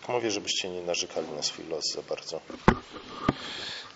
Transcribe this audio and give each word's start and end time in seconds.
Tak 0.00 0.08
mówię, 0.08 0.30
żebyście 0.30 0.68
nie 0.68 0.82
narzekali 0.82 1.28
na 1.28 1.42
swój 1.42 1.66
los 1.66 1.92
za 1.92 2.02
bardzo. 2.02 2.40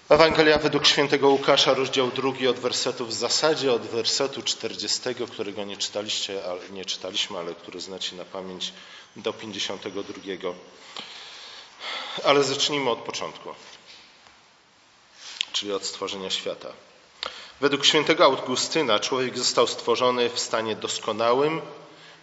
Ewangelia 0.09 0.59
według 0.59 0.87
świętego 0.87 1.29
Łukasza, 1.29 1.75
rozdział 1.75 2.11
drugi 2.11 2.49
od 2.49 2.59
wersetów 2.59 3.09
w 3.09 3.13
zasadzie 3.13 3.73
od 3.73 3.83
wersetu 3.83 4.43
40, 4.43 5.01
którego 5.33 5.65
nie 5.65 5.77
czytaliście, 5.77 6.43
nie 6.71 6.85
czytaliśmy, 6.85 7.39
ale 7.39 7.55
który 7.55 7.81
znacie 7.81 8.17
na 8.17 8.25
pamięć, 8.25 8.73
do 9.17 9.33
52. 9.33 10.55
Ale 12.25 12.45
zacznijmy 12.45 12.91
od 12.91 12.99
początku, 12.99 13.49
czyli 15.53 15.73
od 15.73 15.85
stworzenia 15.85 16.31
świata. 16.31 16.69
Według 17.61 17.85
świętego 17.85 18.25
Augustyna 18.25 18.99
człowiek 18.99 19.39
został 19.39 19.67
stworzony 19.67 20.31
w 20.31 20.41
stanie 20.41 20.77
doskonałym 20.77 21.61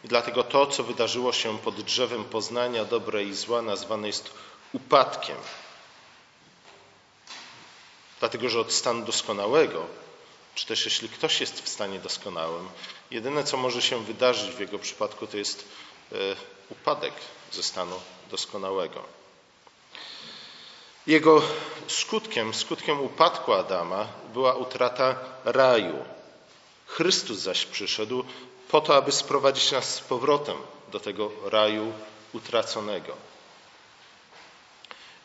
dlatego 0.08 0.44
to, 0.44 0.68
co 0.68 0.84
wydarzyło 0.84 1.34
się 1.34 1.60
pod 1.60 1.82
drzewem 1.82 2.26
poznania 2.26 2.86
dobre 2.86 3.24
i 3.24 3.34
zła, 3.34 3.62
nazwane 3.62 4.08
jest 4.08 4.34
upadkiem. 4.74 5.38
Dlatego, 8.20 8.50
że 8.50 8.60
od 8.60 8.74
stanu 8.74 9.06
doskonałego, 9.06 9.86
czy 10.56 10.68
też 10.68 10.86
jeśli 10.86 11.10
ktoś 11.10 11.42
jest 11.42 11.62
w 11.62 11.70
stanie 11.70 12.00
doskonałym, 12.00 12.70
jedyne 13.12 13.44
co 13.44 13.58
może 13.58 13.82
się 13.82 14.04
wydarzyć 14.04 14.56
w 14.56 14.60
jego 14.60 14.80
przypadku 14.80 15.28
to 15.28 15.38
jest 15.38 15.68
e, 16.12 16.16
upadek 16.70 17.14
ze 17.52 17.64
stanu 17.64 18.00
doskonałego. 18.32 19.04
Jego 21.08 21.42
skutkiem, 21.88 22.54
skutkiem 22.54 23.02
upadku 23.02 23.54
Adama 23.54 24.08
była 24.34 24.56
utrata 24.56 25.16
raju. 25.46 26.06
Chrystus 26.86 27.38
zaś 27.38 27.66
przyszedł 27.66 28.26
po 28.70 28.82
to, 28.82 28.96
aby 28.96 29.12
sprowadzić 29.12 29.72
nas 29.72 29.96
z 29.96 30.00
powrotem 30.00 30.58
do 30.92 31.00
tego 31.00 31.32
raju 31.46 31.94
utraconego. 32.34 33.14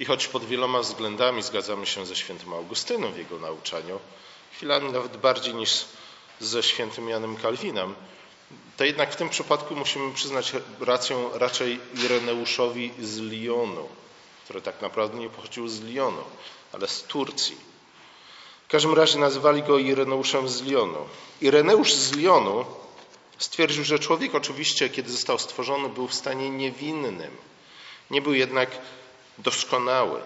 I 0.01 0.05
choć 0.05 0.29
pod 0.29 0.45
wieloma 0.45 0.81
względami 0.81 1.43
zgadzamy 1.43 1.87
się 1.87 2.07
ze 2.07 2.17
świętym 2.17 2.53
Augustynem 2.53 3.13
w 3.13 3.19
jego 3.19 3.39
nauczaniu, 3.39 4.01
chwilami 4.53 4.93
nawet 4.93 5.17
bardziej 5.17 5.55
niż 5.55 5.85
ze 6.41 6.63
świętym 6.63 7.09
Janem 7.09 7.37
Kalwinem, 7.37 7.95
to 8.77 8.85
jednak 8.85 9.13
w 9.13 9.17
tym 9.17 9.29
przypadku 9.29 9.77
musimy 9.77 10.15
przyznać 10.15 10.53
rację 10.81 11.29
raczej 11.35 11.81
Ireneuszowi 11.95 12.93
z 13.01 13.19
Lyonu, 13.19 13.89
który 14.45 14.63
tak 14.63 14.83
naprawdę 14.83 15.19
nie 15.19 15.29
pochodził 15.29 15.69
z 15.69 15.81
Lyonu, 15.81 16.23
ale 16.73 16.89
z 16.89 17.03
Turcji. 17.03 17.57
W 18.69 18.71
każdym 18.71 18.95
razie 18.95 19.19
nazywali 19.19 19.63
go 19.63 19.79
Ireneuszem 19.79 20.49
z 20.49 20.63
Lyonu. 20.63 21.09
Ireneusz 21.41 21.95
z 21.95 22.13
Lyonu 22.17 22.65
stwierdził, 23.39 23.85
że 23.85 23.99
człowiek 23.99 24.35
oczywiście, 24.35 24.89
kiedy 24.89 25.11
został 25.11 25.39
stworzony, 25.39 25.89
był 25.89 26.09
w 26.09 26.15
stanie 26.15 26.51
niewinnym. 26.51 27.37
Nie 28.11 28.23
był 28.23 28.35
jednak 28.35 28.79
doskonały. 29.39 30.21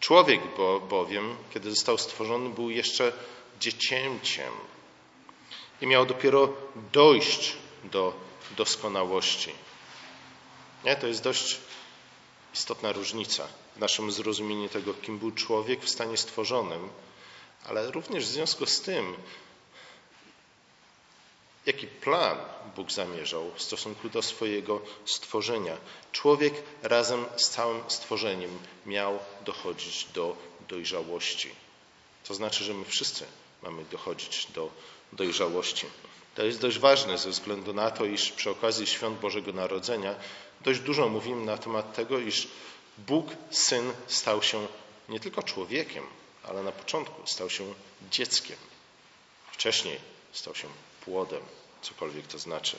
Człowiek 0.00 0.40
bowiem, 0.88 1.36
kiedy 1.54 1.70
został 1.70 1.98
stworzony, 1.98 2.50
był 2.50 2.70
jeszcze 2.70 3.12
dziecięciem 3.60 4.52
i 5.80 5.86
miał 5.86 6.06
dopiero 6.06 6.48
dojść 6.92 7.56
do 7.84 8.14
doskonałości. 8.56 9.50
Nie? 10.84 10.96
To 10.96 11.06
jest 11.06 11.22
dość 11.22 11.58
istotna 12.54 12.92
różnica 12.92 13.48
w 13.76 13.78
naszym 13.78 14.12
zrozumieniu 14.12 14.68
tego, 14.68 14.94
kim 14.94 15.18
był 15.18 15.30
człowiek 15.30 15.84
w 15.84 15.90
stanie 15.90 16.16
stworzonym, 16.16 16.88
ale 17.64 17.90
również 17.90 18.24
w 18.24 18.28
związku 18.28 18.66
z 18.66 18.80
tym, 18.80 19.16
jaki 21.66 21.86
plan 21.86 22.38
Bóg 22.76 22.92
zamierzał 22.92 23.52
w 23.54 23.62
stosunku 23.62 24.08
do 24.08 24.22
swojego 24.22 24.80
stworzenia. 25.04 25.76
Człowiek 26.12 26.54
razem 26.82 27.24
z 27.36 27.50
całym 27.50 27.80
stworzeniem 27.88 28.58
miał 28.86 29.18
dochodzić 29.44 30.04
do 30.14 30.36
dojrzałości. 30.68 31.50
To 32.28 32.34
znaczy, 32.34 32.64
że 32.64 32.74
my 32.74 32.84
wszyscy 32.84 33.24
mamy 33.62 33.84
dochodzić 33.84 34.46
do 34.54 34.70
dojrzałości. 35.12 35.86
To 36.34 36.44
jest 36.44 36.60
dość 36.60 36.78
ważne 36.78 37.18
ze 37.18 37.30
względu 37.30 37.74
na 37.74 37.90
to, 37.90 38.04
iż 38.04 38.32
przy 38.32 38.50
okazji 38.50 38.86
świąt 38.86 39.20
Bożego 39.20 39.52
Narodzenia 39.52 40.14
dość 40.60 40.80
dużo 40.80 41.08
mówimy 41.08 41.44
na 41.44 41.58
temat 41.58 41.94
tego, 41.94 42.18
iż 42.18 42.48
Bóg, 42.98 43.26
Syn, 43.50 43.92
stał 44.06 44.42
się 44.42 44.66
nie 45.08 45.20
tylko 45.20 45.42
człowiekiem, 45.42 46.04
ale 46.44 46.62
na 46.62 46.72
początku 46.72 47.26
stał 47.26 47.50
się 47.50 47.74
dzieckiem. 48.10 48.56
Wcześniej 49.52 49.98
stał 50.32 50.54
się 50.54 50.68
płodem, 51.06 51.40
cokolwiek 51.82 52.26
to 52.26 52.38
znaczy. 52.38 52.76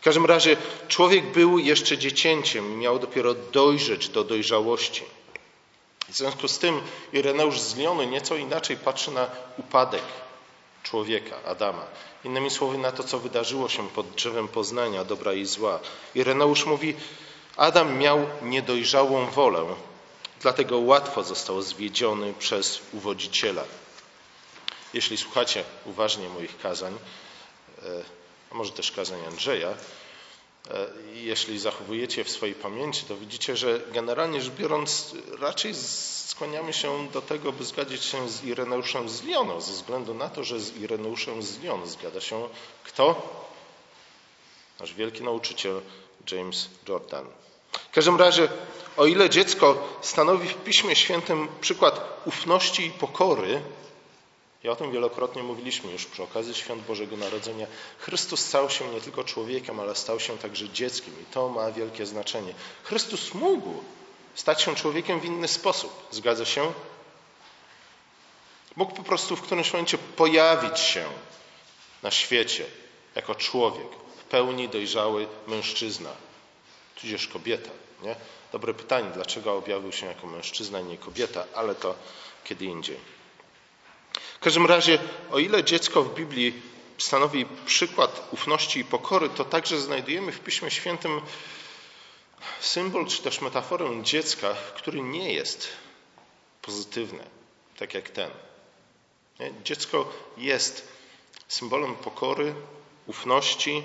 W 0.00 0.04
każdym 0.04 0.26
razie 0.26 0.56
człowiek 0.88 1.24
był 1.24 1.58
jeszcze 1.58 1.98
dziecięciem 1.98 2.72
i 2.72 2.76
miał 2.76 2.98
dopiero 2.98 3.34
dojrzeć 3.34 4.08
do 4.08 4.24
dojrzałości. 4.24 5.02
W 6.08 6.16
związku 6.16 6.48
z 6.48 6.58
tym 6.58 6.80
Ireneusz 7.12 7.60
z 7.60 7.76
Liony 7.76 8.06
nieco 8.06 8.36
inaczej 8.36 8.76
patrzy 8.76 9.10
na 9.10 9.30
upadek 9.58 10.02
człowieka, 10.82 11.36
Adama. 11.44 11.86
Innymi 12.24 12.50
słowy, 12.50 12.78
na 12.78 12.92
to, 12.92 13.04
co 13.04 13.18
wydarzyło 13.18 13.68
się 13.68 13.88
pod 13.88 14.10
drzewem 14.10 14.48
poznania 14.48 15.04
dobra 15.04 15.32
i 15.32 15.44
zła. 15.44 15.80
Ireneusz 16.14 16.66
mówi, 16.66 16.94
Adam 17.56 17.98
miał 17.98 18.26
niedojrzałą 18.42 19.26
wolę, 19.26 19.64
dlatego 20.40 20.78
łatwo 20.78 21.24
został 21.24 21.62
zwiedziony 21.62 22.34
przez 22.38 22.80
uwodziciela. 22.92 23.64
Jeśli 24.94 25.16
słuchacie 25.16 25.64
uważnie 25.86 26.28
moich 26.28 26.58
kazań, 26.58 26.98
a 28.50 28.54
może 28.54 28.72
też 28.72 28.92
kazań 28.92 29.20
Andrzeja, 29.26 29.68
e, 29.68 29.74
jeśli 31.14 31.58
zachowujecie 31.58 32.24
w 32.24 32.30
swojej 32.30 32.54
pamięci, 32.54 33.04
to 33.04 33.16
widzicie, 33.16 33.56
że 33.56 33.80
generalnie 33.92 34.40
rzecz 34.40 34.54
biorąc 34.54 35.14
raczej 35.40 35.74
skłaniamy 36.26 36.72
się 36.72 37.08
do 37.08 37.22
tego, 37.22 37.52
by 37.52 37.64
zgadzać 37.64 38.04
się 38.04 38.28
z 38.28 38.44
Ireneuszem 38.44 39.08
z 39.08 39.22
Lyonu, 39.22 39.60
ze 39.60 39.72
względu 39.72 40.14
na 40.14 40.28
to, 40.28 40.44
że 40.44 40.60
z 40.60 40.76
Ireneuszem 40.76 41.42
z 41.42 41.58
Lyonu 41.58 41.86
zgadza 41.86 42.20
się 42.20 42.48
kto? 42.84 43.28
Nasz 44.80 44.94
wielki 44.94 45.22
nauczyciel 45.22 45.80
James 46.32 46.68
Jordan. 46.88 47.26
W 47.72 47.94
każdym 47.94 48.16
razie, 48.16 48.48
o 48.96 49.06
ile 49.06 49.30
dziecko 49.30 49.98
stanowi 50.00 50.48
w 50.48 50.54
Piśmie 50.54 50.96
Świętym 50.96 51.48
przykład 51.60 52.22
ufności 52.24 52.86
i 52.86 52.90
pokory, 52.90 53.62
i 54.64 54.68
o 54.68 54.76
tym 54.76 54.92
wielokrotnie 54.92 55.42
mówiliśmy 55.42 55.92
już 55.92 56.06
przy 56.06 56.22
okazji 56.22 56.54
świąt 56.54 56.82
Bożego 56.82 57.16
Narodzenia. 57.16 57.66
Chrystus 57.98 58.40
stał 58.40 58.70
się 58.70 58.88
nie 58.88 59.00
tylko 59.00 59.24
człowiekiem, 59.24 59.80
ale 59.80 59.94
stał 59.94 60.20
się 60.20 60.38
także 60.38 60.68
dzieckiem 60.68 61.14
i 61.22 61.24
to 61.34 61.48
ma 61.48 61.72
wielkie 61.72 62.06
znaczenie. 62.06 62.54
Chrystus 62.82 63.34
mógł 63.34 63.84
stać 64.34 64.62
się 64.62 64.74
człowiekiem 64.74 65.20
w 65.20 65.24
inny 65.24 65.48
sposób. 65.48 66.06
Zgadza 66.10 66.44
się? 66.44 66.72
Mógł 68.76 68.94
po 68.94 69.02
prostu 69.02 69.36
w 69.36 69.42
którymś 69.42 69.72
momencie 69.72 69.98
pojawić 69.98 70.78
się 70.78 71.04
na 72.02 72.10
świecie 72.10 72.66
jako 73.14 73.34
człowiek, 73.34 73.86
w 74.18 74.24
pełni 74.24 74.68
dojrzały 74.68 75.26
mężczyzna, 75.46 76.10
tudzież 77.00 77.28
kobieta. 77.28 77.70
Nie? 78.02 78.16
Dobre 78.52 78.74
pytanie, 78.74 79.10
dlaczego 79.14 79.56
objawił 79.56 79.92
się 79.92 80.06
jako 80.06 80.26
mężczyzna, 80.26 80.80
nie 80.80 80.98
kobieta, 80.98 81.44
ale 81.54 81.74
to 81.74 81.94
kiedy 82.44 82.64
indziej. 82.64 83.23
W 84.20 84.38
każdym 84.38 84.66
razie, 84.66 84.98
o 85.30 85.38
ile 85.38 85.64
dziecko 85.64 86.02
w 86.02 86.14
Biblii 86.14 86.62
stanowi 86.98 87.46
przykład 87.66 88.28
ufności 88.30 88.80
i 88.80 88.84
pokory, 88.84 89.28
to 89.28 89.44
także 89.44 89.80
znajdujemy 89.80 90.32
w 90.32 90.40
Piśmie 90.40 90.70
Świętym 90.70 91.20
symbol 92.60 93.06
czy 93.06 93.22
też 93.22 93.40
metaforę 93.40 94.02
dziecka, 94.02 94.54
który 94.76 95.00
nie 95.02 95.32
jest 95.32 95.68
pozytywny, 96.62 97.24
tak 97.76 97.94
jak 97.94 98.10
ten. 98.10 98.30
Dziecko 99.64 100.12
jest 100.36 100.88
symbolem 101.48 101.94
pokory, 101.94 102.54
ufności 103.06 103.82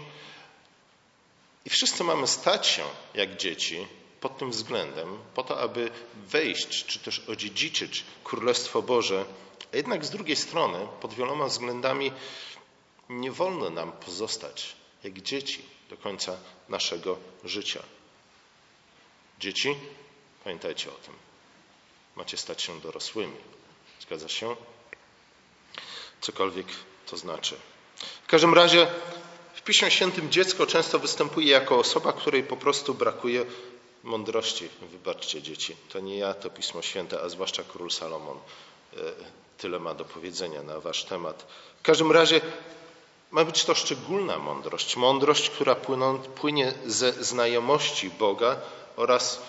i 1.65 1.69
wszyscy 1.69 2.03
mamy 2.03 2.27
stać 2.27 2.67
się 2.67 2.83
jak 3.13 3.35
dzieci 3.37 3.87
pod 4.21 4.37
tym 4.37 4.51
względem, 4.51 5.17
po 5.35 5.43
to, 5.43 5.59
aby 5.59 5.91
wejść 6.15 6.85
czy 6.85 6.99
też 6.99 7.19
odziedziczyć 7.19 8.05
Królestwo 8.23 8.81
Boże 8.81 9.25
a 9.73 9.77
jednak 9.77 10.05
z 10.05 10.09
drugiej 10.09 10.35
strony, 10.35 10.87
pod 11.01 11.13
wieloma 11.13 11.45
względami, 11.45 12.11
nie 13.09 13.31
wolno 13.31 13.69
nam 13.69 13.91
pozostać 13.91 14.75
jak 15.03 15.21
dzieci 15.21 15.65
do 15.89 15.97
końca 15.97 16.37
naszego 16.69 17.17
życia. 17.43 17.83
Dzieci, 19.39 19.75
pamiętajcie 20.43 20.89
o 20.89 20.93
tym. 20.93 21.13
Macie 22.15 22.37
stać 22.37 22.63
się 22.63 22.81
dorosłymi. 22.81 23.35
Zgadza 24.01 24.29
się? 24.29 24.55
Cokolwiek 26.21 26.67
to 27.05 27.17
znaczy. 27.17 27.55
W 28.23 28.27
każdym 28.27 28.53
razie 28.53 28.87
w 29.53 29.61
Piśmie 29.61 29.91
Świętym 29.91 30.31
dziecko 30.31 30.67
często 30.67 30.99
występuje 30.99 31.47
jako 31.47 31.79
osoba, 31.79 32.13
której 32.13 32.43
po 32.43 32.57
prostu 32.57 32.93
brakuje 32.93 33.45
mądrości. 34.03 34.69
Wybaczcie 34.81 35.41
dzieci, 35.41 35.75
to 35.89 35.99
nie 35.99 36.17
ja, 36.17 36.33
to 36.33 36.49
Pismo 36.49 36.81
Święte, 36.81 37.21
a 37.21 37.29
zwłaszcza 37.29 37.63
król 37.63 37.91
Salomon 37.91 38.37
e, 38.37 38.97
tyle 39.57 39.79
ma 39.79 39.93
do 39.93 40.05
powiedzenia 40.05 40.63
na 40.63 40.79
wasz 40.79 41.03
temat. 41.03 41.47
W 41.79 41.81
każdym 41.81 42.11
razie 42.11 42.41
ma 43.31 43.45
być 43.45 43.65
to 43.65 43.75
szczególna 43.75 44.37
mądrość, 44.37 44.95
mądrość, 44.95 45.49
która 45.49 45.75
płyną, 45.75 46.19
płynie 46.19 46.73
ze 46.85 47.23
znajomości 47.23 48.09
Boga 48.09 48.61
oraz 48.95 49.41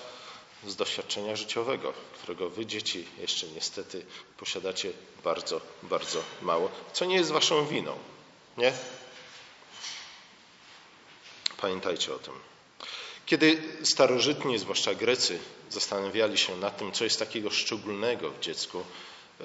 z 0.66 0.76
doświadczenia 0.76 1.36
życiowego, 1.36 1.92
którego 2.14 2.50
wy, 2.50 2.66
dzieci, 2.66 3.08
jeszcze 3.18 3.46
niestety 3.46 4.06
posiadacie 4.36 4.92
bardzo, 5.24 5.60
bardzo 5.82 6.22
mało, 6.42 6.70
co 6.92 7.04
nie 7.04 7.16
jest 7.16 7.30
waszą 7.30 7.66
winą. 7.66 7.98
Nie? 8.56 8.72
Pamiętajcie 11.60 12.14
o 12.14 12.18
tym. 12.18 12.49
Kiedy 13.30 13.62
starożytni, 13.82 14.58
zwłaszcza 14.58 14.94
Grecy, 14.94 15.38
zastanawiali 15.70 16.38
się 16.38 16.56
nad 16.56 16.76
tym, 16.76 16.92
co 16.92 17.04
jest 17.04 17.18
takiego 17.18 17.50
szczególnego 17.50 18.30
w 18.30 18.40
dziecku, 18.40 18.78
e, 19.40 19.44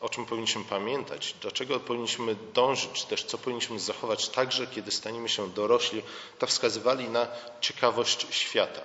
o 0.00 0.08
czym 0.08 0.26
powinniśmy 0.26 0.64
pamiętać, 0.64 1.34
do 1.42 1.52
czego 1.52 1.80
powinniśmy 1.80 2.36
dążyć, 2.54 2.90
czy 2.92 3.06
też 3.06 3.24
co 3.24 3.38
powinniśmy 3.38 3.80
zachować 3.80 4.28
także, 4.28 4.66
kiedy 4.66 4.90
staniemy 4.90 5.28
się 5.28 5.50
dorośli, 5.50 6.02
to 6.38 6.46
wskazywali 6.46 7.08
na 7.08 7.28
ciekawość 7.60 8.26
świata. 8.30 8.80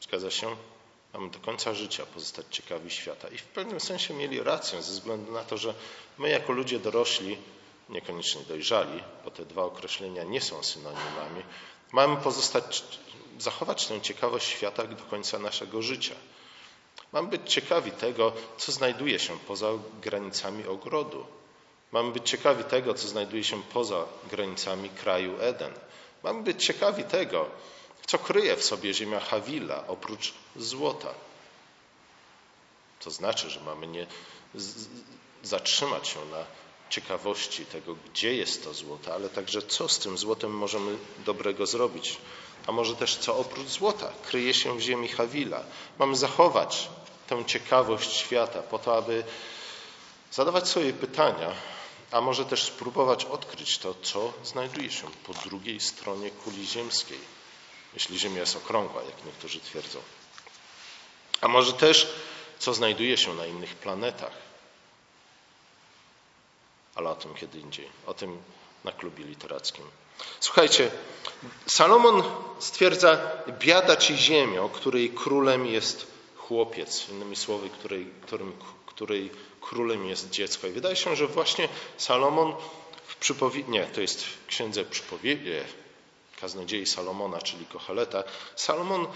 Zgadza 0.00 0.30
się? 0.30 0.56
Mamy 1.12 1.30
do 1.30 1.38
końca 1.38 1.74
życia 1.74 2.06
pozostać 2.06 2.46
ciekawi 2.50 2.90
świata. 2.90 3.28
I 3.28 3.38
w 3.38 3.44
pewnym 3.44 3.80
sensie 3.80 4.14
mieli 4.14 4.42
rację, 4.42 4.82
ze 4.82 4.92
względu 4.92 5.32
na 5.32 5.44
to, 5.44 5.58
że 5.58 5.74
my 6.18 6.28
jako 6.28 6.52
ludzie 6.52 6.78
dorośli, 6.78 7.36
niekoniecznie 7.88 8.42
dojrzali, 8.42 9.02
bo 9.24 9.30
te 9.30 9.44
dwa 9.44 9.62
określenia 9.64 10.24
nie 10.24 10.40
są 10.40 10.62
synonimami, 10.62 11.42
mamy 11.94 12.16
pozostać, 12.16 12.84
zachować 13.38 13.86
tę 13.86 14.00
ciekawość 14.00 14.48
świata 14.48 14.86
do 14.86 15.04
końca 15.04 15.38
naszego 15.38 15.82
życia. 15.82 16.14
Mamy 17.12 17.28
być 17.28 17.52
ciekawi 17.52 17.90
tego, 17.90 18.32
co 18.56 18.72
znajduje 18.72 19.18
się 19.18 19.38
poza 19.38 19.68
granicami 20.02 20.66
ogrodu. 20.66 21.26
Mamy 21.92 22.12
być 22.12 22.30
ciekawi 22.30 22.64
tego, 22.64 22.94
co 22.94 23.08
znajduje 23.08 23.44
się 23.44 23.62
poza 23.62 24.04
granicami 24.30 24.90
kraju 24.90 25.40
Eden. 25.40 25.72
Mamy 26.22 26.42
być 26.42 26.64
ciekawi 26.66 27.04
tego, 27.04 27.46
co 28.06 28.18
kryje 28.18 28.56
w 28.56 28.64
sobie 28.64 28.94
ziemia 28.94 29.20
Hawila 29.20 29.84
oprócz 29.86 30.34
złota. 30.56 31.14
To 33.00 33.10
znaczy, 33.10 33.50
że 33.50 33.60
mamy 33.60 33.86
nie 33.86 34.06
zatrzymać 35.42 36.08
się 36.08 36.24
na 36.24 36.44
ciekawości 36.90 37.66
tego, 37.66 37.94
gdzie 37.94 38.34
jest 38.34 38.64
to 38.64 38.74
złoto, 38.74 39.14
ale 39.14 39.28
także 39.28 39.62
co 39.62 39.88
z 39.88 39.98
tym 39.98 40.18
złotem 40.18 40.50
możemy 40.50 40.96
dobrego 41.24 41.66
zrobić. 41.66 42.16
A 42.66 42.72
może 42.72 42.96
też 42.96 43.16
co 43.16 43.36
oprócz 43.36 43.68
złota 43.68 44.12
kryje 44.26 44.54
się 44.54 44.78
w 44.78 44.80
ziemi 44.80 45.08
Hawila. 45.08 45.64
Mamy 45.98 46.16
zachować 46.16 46.88
tę 47.26 47.44
ciekawość 47.44 48.12
świata 48.12 48.62
po 48.62 48.78
to, 48.78 48.96
aby 48.96 49.24
zadawać 50.32 50.68
sobie 50.68 50.92
pytania, 50.92 51.52
a 52.10 52.20
może 52.20 52.44
też 52.44 52.62
spróbować 52.62 53.24
odkryć 53.24 53.78
to, 53.78 53.94
co 54.02 54.32
znajduje 54.44 54.90
się 54.90 55.10
po 55.26 55.34
drugiej 55.34 55.80
stronie 55.80 56.30
kuli 56.30 56.66
ziemskiej, 56.66 57.18
jeśli 57.94 58.18
Ziemia 58.18 58.40
jest 58.40 58.56
okrągła, 58.56 59.02
jak 59.02 59.24
niektórzy 59.26 59.60
twierdzą. 59.60 59.98
A 61.40 61.48
może 61.48 61.72
też, 61.72 62.08
co 62.58 62.74
znajduje 62.74 63.16
się 63.16 63.34
na 63.34 63.46
innych 63.46 63.74
planetach. 63.74 64.32
Ale 66.94 67.10
o 67.10 67.14
tym 67.14 67.34
kiedy 67.34 67.58
indziej, 67.58 67.88
o 68.06 68.14
tym 68.14 68.38
na 68.84 68.92
klubie 68.92 69.24
literackim. 69.24 69.84
Słuchajcie, 70.40 70.90
Salomon 71.66 72.22
stwierdza, 72.58 73.18
biada 73.58 73.96
ci 73.96 74.16
ziemio, 74.16 74.68
której 74.68 75.10
królem 75.10 75.66
jest 75.66 76.06
chłopiec, 76.36 77.08
innymi 77.08 77.36
słowy, 77.36 77.70
której, 77.70 78.10
którym, 78.22 78.52
której 78.86 79.30
królem 79.60 80.06
jest 80.06 80.30
dziecko. 80.30 80.66
I 80.66 80.70
wydaje 80.70 80.96
się, 80.96 81.16
że 81.16 81.26
właśnie 81.26 81.68
Salomon 81.96 82.54
w 83.06 83.16
przypowiedzi, 83.16 83.70
nie, 83.70 83.84
to 83.84 84.00
jest 84.00 84.24
w 84.24 84.46
księdze 84.46 84.84
przypowiedzi, 84.84 85.50
kaznodziei 86.40 86.86
Salomona, 86.86 87.38
czyli 87.38 87.66
Kocheleta, 87.66 88.24
Salomon 88.56 89.02
e, 89.04 89.08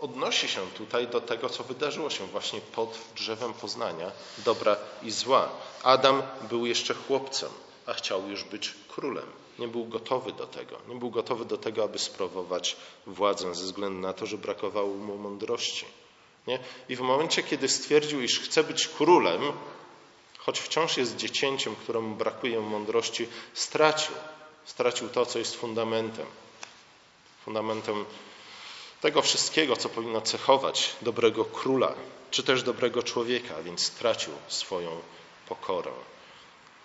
odnosi 0.00 0.48
się 0.48 0.60
tutaj 0.78 1.08
do 1.08 1.20
tego, 1.20 1.48
co 1.48 1.64
wydarzyło 1.64 2.10
się 2.10 2.26
właśnie 2.26 2.60
pod 2.60 2.98
drzewem 3.16 3.54
poznania 3.54 4.12
dobra 4.38 4.76
i 5.02 5.10
zła. 5.10 5.48
Adam 5.82 6.22
był 6.48 6.66
jeszcze 6.66 6.94
chłopcem, 6.94 7.50
a 7.86 7.92
chciał 7.92 8.28
już 8.28 8.44
być 8.44 8.74
królem. 8.88 9.26
Nie 9.58 9.68
był 9.68 9.84
gotowy 9.84 10.32
do 10.32 10.46
tego. 10.46 10.76
Nie 10.88 10.94
był 10.94 11.10
gotowy 11.10 11.44
do 11.44 11.58
tego, 11.58 11.84
aby 11.84 11.98
sprawować 11.98 12.76
władzę 13.06 13.54
ze 13.54 13.64
względu 13.64 14.00
na 14.00 14.12
to, 14.12 14.26
że 14.26 14.38
brakowało 14.38 14.94
mu 14.94 15.16
mądrości. 15.16 15.86
Nie? 16.46 16.58
I 16.88 16.96
w 16.96 17.00
momencie, 17.00 17.42
kiedy 17.42 17.68
stwierdził, 17.68 18.22
iż 18.22 18.40
chce 18.40 18.64
być 18.64 18.88
królem, 18.88 19.52
choć 20.38 20.60
wciąż 20.60 20.96
jest 20.96 21.16
dziecięciem, 21.16 21.76
któremu 21.76 22.14
brakuje 22.14 22.60
mądrości, 22.60 23.28
stracił. 23.54 24.14
Stracił 24.64 25.08
to, 25.08 25.26
co 25.26 25.38
jest 25.38 25.56
fundamentem. 25.56 26.26
Fundamentem 27.44 28.04
tego 29.00 29.22
wszystkiego, 29.22 29.76
co 29.76 29.88
powinno 29.88 30.20
cechować 30.20 30.96
dobrego 31.02 31.44
króla, 31.44 31.94
czy 32.30 32.42
też 32.42 32.62
dobrego 32.62 33.02
człowieka, 33.02 33.62
więc 33.62 33.82
stracił 33.82 34.32
swoją 34.48 35.00
pokorę. 35.48 35.90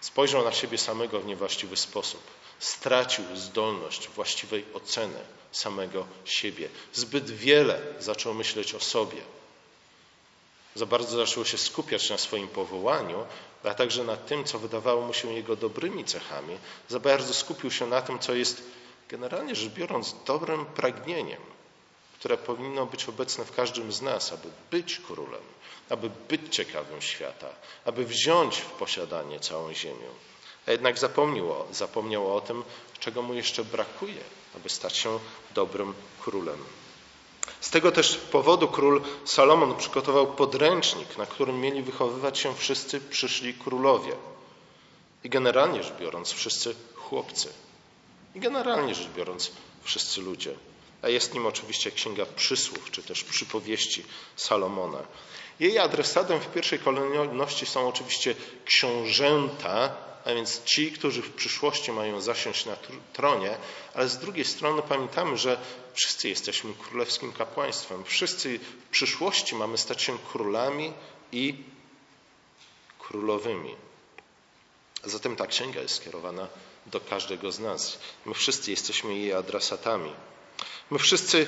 Spojrzał 0.02 0.44
na 0.44 0.52
siebie 0.52 0.78
samego 0.78 1.19
w 1.19 1.25
niewłaściwy 1.25 1.78
sposób. 1.78 2.22
Stracił 2.60 3.24
zdolność 3.36 4.10
właściwej 4.10 4.66
oceny 4.74 5.19
samego 5.52 6.06
siebie. 6.25 6.69
Zbyt 6.94 7.31
wiele 7.31 7.81
zaczął 8.00 8.34
myśleć 8.34 8.74
o 8.74 8.80
sobie 8.80 9.22
za 10.75 10.86
bardzo 10.86 11.18
zaczął 11.18 11.46
się 11.46 11.58
skupiać 11.58 12.10
na 12.10 12.18
swoim 12.18 12.48
powołaniu, 12.48 13.25
a 13.63 13.74
także 13.74 14.04
na 14.04 14.18
tym, 14.18 14.44
co 14.44 14.60
wydawało 14.60 15.02
mu 15.08 15.13
się 15.13 15.34
jego 15.34 15.56
dobrymi 15.56 16.06
cechami. 16.06 16.58
Za 16.90 17.00
bardzo 17.00 17.34
skupił 17.34 17.72
się 17.72 17.88
na 17.88 18.02
tym, 18.02 18.19
co 18.19 18.34
jest 18.34 18.63
generalnie 19.10 19.56
rzecz 19.56 19.69
biorąc 19.69 20.16
dobrym 20.25 20.66
pragnieniem, 20.66 21.42
które 22.21 22.38
powinno 22.38 22.85
być 22.85 23.09
obecne 23.09 23.45
w 23.45 23.51
każdym 23.51 23.91
z 23.91 24.01
nas, 24.01 24.33
aby 24.33 24.47
być 24.71 25.00
królem, 25.00 25.41
aby 25.89 26.09
być 26.29 26.56
ciekawym 26.56 27.01
świata, 27.01 27.47
aby 27.85 28.06
wziąć 28.06 28.57
w 28.57 28.71
posiadanie 28.71 29.39
całą 29.39 29.73
ziemię. 29.73 30.07
A 30.68 30.71
jednak 30.71 31.00
zapomniał, 31.00 31.65
zapomniał 31.71 32.35
o 32.35 32.41
tym, 32.41 32.63
czego 33.00 33.21
mu 33.21 33.33
jeszcze 33.33 33.63
brakuje, 33.63 34.21
aby 34.56 34.69
stać 34.69 34.97
się 34.97 35.19
dobrym 35.53 35.94
królem. 36.19 36.57
Z 37.62 37.69
tego 37.69 37.91
też 37.91 38.18
powodu 38.18 38.67
król 38.67 39.01
Salomon 39.25 39.75
przygotował 39.77 40.27
podręcznik, 40.27 41.17
na 41.17 41.25
którym 41.25 41.59
mieli 41.59 41.83
wychowywać 41.83 42.39
się 42.39 42.56
wszyscy 42.56 43.01
przyszli 43.01 43.53
królowie. 43.53 44.13
I 45.24 45.29
generalnie 45.29 45.83
rzecz 45.83 45.94
biorąc, 46.00 46.31
wszyscy 46.31 46.75
chłopcy. 46.95 47.53
I 48.35 48.39
generalnie 48.39 48.95
rzecz 48.95 49.09
biorąc, 49.09 49.51
wszyscy 49.83 50.21
ludzie. 50.21 50.56
A 51.01 51.09
jest 51.09 51.33
nim 51.33 51.45
oczywiście 51.45 51.92
księga 51.92 52.25
przysłów, 52.25 52.92
czy 52.92 53.03
też 53.03 53.24
przypowieści 53.24 54.03
Salomona. 54.36 55.03
Jej 55.60 55.79
adresatem 55.79 56.39
w 56.39 56.48
pierwszej 56.48 56.79
kolejności 56.79 57.65
są 57.65 57.88
oczywiście 57.88 58.36
książęta, 58.65 59.96
a 60.25 60.34
więc 60.34 60.63
ci, 60.63 60.91
którzy 60.91 61.22
w 61.22 61.34
przyszłości 61.34 61.91
mają 61.91 62.22
zasiąść 62.22 62.65
na 62.65 62.75
tronie, 63.13 63.58
ale 63.93 64.10
z 64.10 64.17
drugiej 64.17 64.46
strony 64.46 64.81
pamiętamy, 64.81 65.38
że 65.38 65.58
wszyscy 65.93 66.29
jesteśmy 66.29 66.74
królewskim 66.74 67.34
kapłaństwem. 67.34 68.03
Wszyscy 68.05 68.60
w 68.60 68.89
przyszłości 68.91 69.55
mamy 69.55 69.77
stać 69.77 70.01
się 70.01 70.17
królami 70.31 70.93
i 71.31 71.55
królowymi. 73.00 73.75
Zatem 75.03 75.36
ta 75.36 75.48
księga 75.48 75.81
jest 75.81 75.96
skierowana 75.96 76.48
do 76.86 77.00
każdego 77.00 77.51
z 77.51 77.60
nas. 77.60 78.00
My 78.25 78.34
wszyscy 78.34 78.72
jesteśmy 78.72 79.13
jej 79.13 79.34
adresatami. 79.34 80.13
My 80.91 81.00
wszyscy 81.00 81.48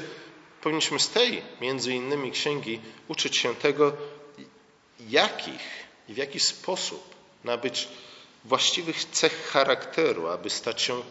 powinniśmy 0.62 1.00
z 1.00 1.10
tej, 1.10 1.42
między 1.62 1.94
innymi 1.94 2.32
księgi, 2.32 2.80
uczyć 3.08 3.38
się 3.38 3.56
tego, 3.56 3.94
jakich 5.10 5.84
i 6.10 6.14
w 6.14 6.18
jaki 6.18 6.40
sposób 6.40 7.16
nabyć 7.44 7.88
właściwych 8.46 9.06
cech 9.06 9.50
charakteru, 9.52 10.28
aby 10.28 10.50
stać 10.50 10.82
się 10.82 11.02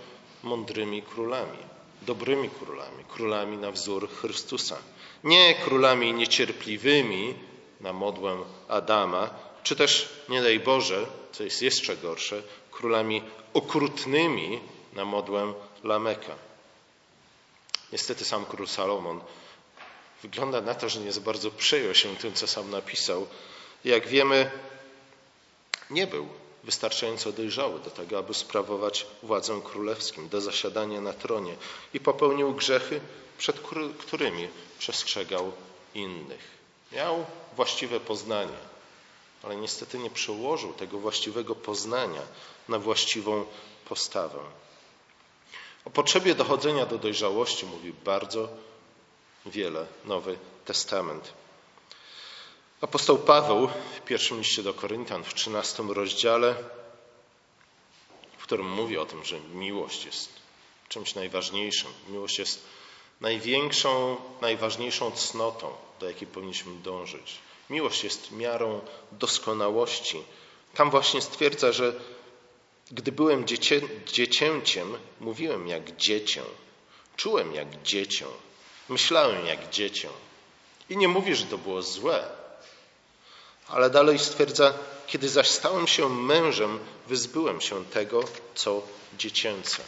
mądrymi 0.42 1.02
królami, 1.02 1.58
dobrymi 2.02 2.50
królami, 2.50 3.04
królami 3.08 3.56
na 3.56 3.70
wzór 3.70 4.08
Chrystusa. 4.10 4.78
Nie 5.24 5.54
królami 5.54 6.12
niecierpliwymi 6.12 7.34
na 7.80 7.92
modłę 7.92 8.36
Adama, 8.68 9.30
czy 9.62 9.76
też, 9.76 10.08
nie 10.28 10.42
daj 10.42 10.60
Boże, 10.60 11.06
co 11.32 11.44
jest 11.44 11.62
jeszcze 11.62 11.96
gorsze, 11.96 12.42
królami 12.70 13.22
okrutnymi 13.54 14.60
na 14.92 15.04
modłę 15.04 15.54
Lameka. 15.84 16.51
Niestety 17.92 18.24
sam 18.24 18.46
król 18.46 18.68
Salomon 18.68 19.20
wygląda 20.22 20.60
na 20.60 20.74
to, 20.74 20.88
że 20.88 21.00
nie 21.00 21.12
za 21.12 21.20
bardzo 21.20 21.50
przejął 21.50 21.94
się 21.94 22.16
tym, 22.16 22.34
co 22.34 22.46
sam 22.46 22.70
napisał. 22.70 23.26
Jak 23.84 24.08
wiemy, 24.08 24.50
nie 25.90 26.06
był 26.06 26.28
wystarczająco 26.64 27.32
dojrzały 27.32 27.80
do 27.80 27.90
tego, 27.90 28.18
aby 28.18 28.34
sprawować 28.34 29.06
władzę 29.22 29.60
królewską, 29.64 30.28
do 30.28 30.40
zasiadania 30.40 31.00
na 31.00 31.12
tronie 31.12 31.56
i 31.94 32.00
popełnił 32.00 32.54
grzechy, 32.54 33.00
przed 33.38 33.60
którymi 33.98 34.48
przestrzegał 34.78 35.52
innych. 35.94 36.62
Miał 36.92 37.26
właściwe 37.56 38.00
poznanie, 38.00 38.58
ale 39.42 39.56
niestety 39.56 39.98
nie 39.98 40.10
przełożył 40.10 40.72
tego 40.72 40.98
właściwego 40.98 41.54
poznania 41.54 42.22
na 42.68 42.78
właściwą 42.78 43.44
postawę. 43.88 44.38
O 45.84 45.90
potrzebie 45.90 46.34
dochodzenia 46.34 46.86
do 46.86 46.98
dojrzałości 46.98 47.66
mówi 47.66 47.92
bardzo 48.04 48.48
wiele 49.46 49.86
Nowy 50.04 50.38
Testament. 50.64 51.32
Apostoł 52.80 53.18
Paweł 53.18 53.68
w 53.96 54.00
pierwszym 54.00 54.38
liście 54.38 54.62
do 54.62 54.74
Koryntian 54.74 55.24
w 55.24 55.34
13 55.34 55.82
rozdziale, 55.88 56.54
w 58.38 58.42
którym 58.42 58.70
mówi 58.70 58.98
o 58.98 59.06
tym, 59.06 59.24
że 59.24 59.40
miłość 59.40 60.04
jest 60.04 60.28
czymś 60.88 61.14
najważniejszym. 61.14 61.90
Miłość 62.08 62.38
jest 62.38 62.64
największą, 63.20 64.16
najważniejszą 64.40 65.10
cnotą, 65.10 65.72
do 66.00 66.08
jakiej 66.08 66.28
powinniśmy 66.28 66.74
dążyć. 66.74 67.38
Miłość 67.70 68.04
jest 68.04 68.30
miarą 68.30 68.80
doskonałości. 69.12 70.22
Tam 70.74 70.90
właśnie 70.90 71.20
stwierdza, 71.20 71.72
że 71.72 71.92
gdy 72.90 73.12
byłem 73.12 73.46
dziecię, 73.46 73.80
dziecięciem, 74.06 74.98
mówiłem 75.20 75.68
jak 75.68 75.96
dziecię, 75.96 76.42
czułem 77.16 77.54
jak 77.54 77.82
dziecię, 77.82 78.26
myślałem 78.88 79.46
jak 79.46 79.70
dziecię. 79.70 80.08
I 80.90 80.96
nie 80.96 81.08
mówi, 81.08 81.34
że 81.34 81.46
to 81.46 81.58
było 81.58 81.82
złe, 81.82 82.28
ale 83.68 83.90
dalej 83.90 84.18
stwierdza, 84.18 84.74
kiedy 85.06 85.28
zaś 85.28 85.48
stałem 85.48 85.86
się 85.86 86.08
mężem, 86.08 86.78
wyzbyłem 87.08 87.60
się 87.60 87.84
tego, 87.84 88.24
co 88.54 88.82
dziecięce. 89.18 89.82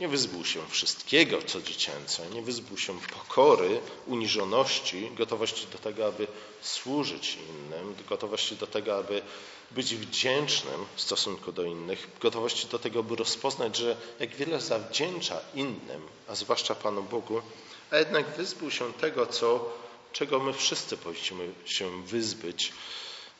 Nie 0.00 0.08
wyzbył 0.08 0.44
się 0.44 0.66
wszystkiego, 0.68 1.42
co 1.42 1.62
dziecięce, 1.62 2.30
nie 2.30 2.42
wyzbył 2.42 2.78
się 2.78 3.00
pokory, 3.00 3.80
uniżoności, 4.06 5.10
gotowości 5.10 5.66
do 5.72 5.78
tego, 5.78 6.06
aby 6.06 6.26
służyć 6.62 7.38
innym, 7.50 7.94
gotowości 8.08 8.56
do 8.56 8.66
tego, 8.66 8.96
aby 8.96 9.22
być 9.70 9.94
wdzięcznym 9.94 10.86
w 10.96 11.00
stosunku 11.00 11.52
do 11.52 11.64
innych, 11.64 12.08
gotowości 12.20 12.66
do 12.66 12.78
tego, 12.78 13.02
by 13.02 13.16
rozpoznać, 13.16 13.76
że 13.76 13.96
jak 14.20 14.36
wiele 14.36 14.60
zawdzięcza 14.60 15.40
innym, 15.54 16.02
a 16.28 16.34
zwłaszcza 16.34 16.74
Panu 16.74 17.02
Bogu, 17.02 17.42
a 17.90 17.96
jednak 17.96 18.36
wyzbył 18.36 18.70
się 18.70 18.92
tego, 18.92 19.26
co, 19.26 19.72
czego 20.12 20.40
my 20.40 20.52
wszyscy 20.52 20.96
powinniśmy 20.96 21.52
się 21.64 22.02
wyzbyć, 22.06 22.72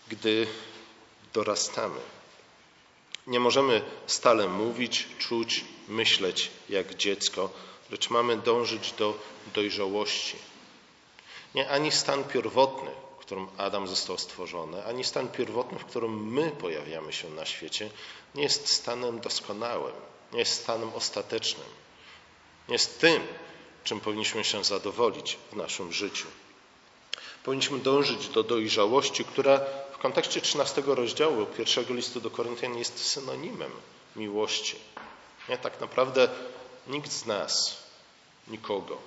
gdy 0.08 0.46
dorastamy. 1.32 2.00
Nie 3.26 3.40
możemy 3.40 3.82
stale 4.06 4.48
mówić, 4.48 5.08
czuć, 5.18 5.64
myśleć 5.88 6.50
jak 6.68 6.94
dziecko, 6.94 7.50
lecz 7.90 8.10
mamy 8.10 8.36
dążyć 8.36 8.92
do 8.92 9.18
dojrzałości. 9.54 10.36
Nie 11.54 11.68
ani 11.70 11.92
stan 11.92 12.24
pierwotny, 12.24 12.90
w 13.18 13.20
którym 13.20 13.46
Adam 13.58 13.86
został 13.86 14.18
stworzony, 14.18 14.84
ani 14.84 15.04
stan 15.04 15.28
pierwotny, 15.28 15.78
w 15.78 15.84
którym 15.84 16.32
my 16.32 16.50
pojawiamy 16.50 17.12
się 17.12 17.30
na 17.30 17.46
świecie, 17.46 17.90
nie 18.34 18.42
jest 18.42 18.72
stanem 18.72 19.20
doskonałym, 19.20 19.94
nie 20.32 20.38
jest 20.38 20.62
stanem 20.62 20.94
ostatecznym. 20.94 21.66
Nie 22.68 22.74
jest 22.74 23.00
tym, 23.00 23.22
czym 23.84 24.00
powinniśmy 24.00 24.44
się 24.44 24.64
zadowolić 24.64 25.38
w 25.52 25.56
naszym 25.56 25.92
życiu. 25.92 26.26
Powinniśmy 27.44 27.78
dążyć 27.78 28.28
do 28.28 28.42
dojrzałości, 28.42 29.24
która 29.24 29.60
kontekście 30.04 30.40
13 30.40 30.82
rozdziału 30.86 31.46
pierwszego 31.46 31.94
listu 31.94 32.20
do 32.20 32.30
Koryntian 32.30 32.78
jest 32.78 33.06
synonimem 33.06 33.70
miłości. 34.16 34.76
Nie, 35.48 35.58
tak 35.58 35.80
naprawdę 35.80 36.28
nikt 36.86 37.12
z 37.12 37.26
nas 37.26 37.82
nikogo 38.48 38.98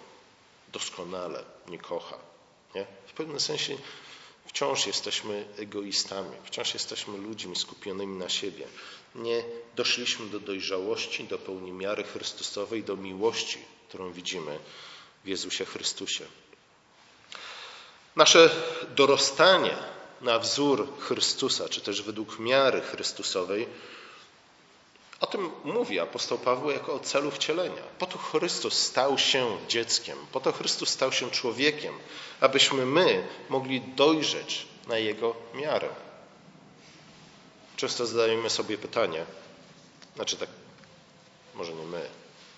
doskonale 0.73 1.43
nie 1.67 1.79
kocha. 1.79 2.17
Nie? 2.75 2.85
W 3.07 3.13
pewnym 3.13 3.39
sensie 3.39 3.77
wciąż 4.45 4.87
jesteśmy 4.87 5.45
egoistami, 5.57 6.35
wciąż 6.43 6.73
jesteśmy 6.73 7.17
ludźmi 7.17 7.55
skupionymi 7.55 8.17
na 8.17 8.29
siebie. 8.29 8.67
Nie 9.15 9.43
doszliśmy 9.75 10.25
do 10.25 10.39
dojrzałości, 10.39 11.23
do 11.23 11.37
pełni 11.37 11.71
miary 11.71 12.03
Chrystusowej, 12.03 12.83
do 12.83 12.95
miłości, 12.95 13.59
którą 13.89 14.11
widzimy 14.11 14.59
w 15.23 15.27
Jezusie 15.27 15.65
Chrystusie. 15.65 16.25
Nasze 18.15 18.49
dorastanie 18.95 19.96
na 20.21 20.39
wzór 20.39 20.87
Chrystusa, 20.99 21.69
czy 21.69 21.81
też 21.81 22.01
według 22.01 22.39
miary 22.39 22.81
Chrystusowej, 22.81 23.67
o 25.19 25.27
tym 25.27 25.51
mówi 25.63 25.99
apostoł 25.99 26.37
Paweł 26.37 26.71
jako 26.71 26.93
o 26.93 26.99
celu 26.99 27.31
wcielenia. 27.31 27.81
Po 27.99 28.05
to 28.05 28.17
Chrystus 28.17 28.73
stał 28.73 29.17
się 29.17 29.57
dzieckiem, 29.67 30.17
po 30.31 30.39
to 30.39 30.51
Chrystus 30.51 30.89
stał 30.89 31.11
się 31.11 31.31
człowiekiem, 31.31 31.93
abyśmy 32.39 32.85
my 32.85 33.27
mogli 33.49 33.81
dojrzeć 33.81 34.67
na 34.87 34.97
Jego 34.97 35.35
miarę. 35.53 35.89
Często 37.77 38.05
zadajemy 38.05 38.49
sobie 38.49 38.77
pytanie, 38.77 39.25
znaczy 40.15 40.37
tak, 40.37 40.49
może 41.55 41.73
nie 41.73 41.85
my, 41.85 42.09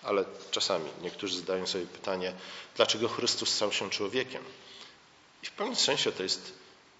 ale 0.03 0.25
czasami 0.51 0.89
niektórzy 1.01 1.39
zadają 1.39 1.67
sobie 1.67 1.85
pytanie, 1.85 2.33
dlaczego 2.75 3.07
Chrystus 3.07 3.49
stał 3.49 3.71
się 3.71 3.89
człowiekiem? 3.89 4.43
I 5.43 5.45
w 5.45 5.51
pewnym 5.51 5.75
sensie 5.75 6.11
to 6.11 6.23
jest, 6.23 6.53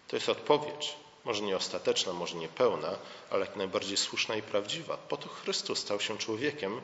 to 0.10 0.16
jest 0.16 0.30
odpowiedź. 0.30 0.96
Może 1.26 1.44
nie 1.44 1.58
ostateczna, 1.58 2.14
może 2.14 2.36
nie 2.36 2.48
pełna, 2.48 2.98
ale 3.30 3.46
jak 3.46 3.56
najbardziej 3.56 3.98
słuszna 3.98 4.36
i 4.36 4.42
prawdziwa. 4.42 4.98
Po 4.98 5.18
to 5.18 5.30
Chrystus 5.30 5.80
stał 5.80 6.00
się 6.00 6.18
człowiekiem, 6.18 6.82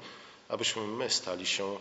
abyśmy 0.49 0.87
my 0.87 1.09
stali 1.09 1.47
się 1.47 1.77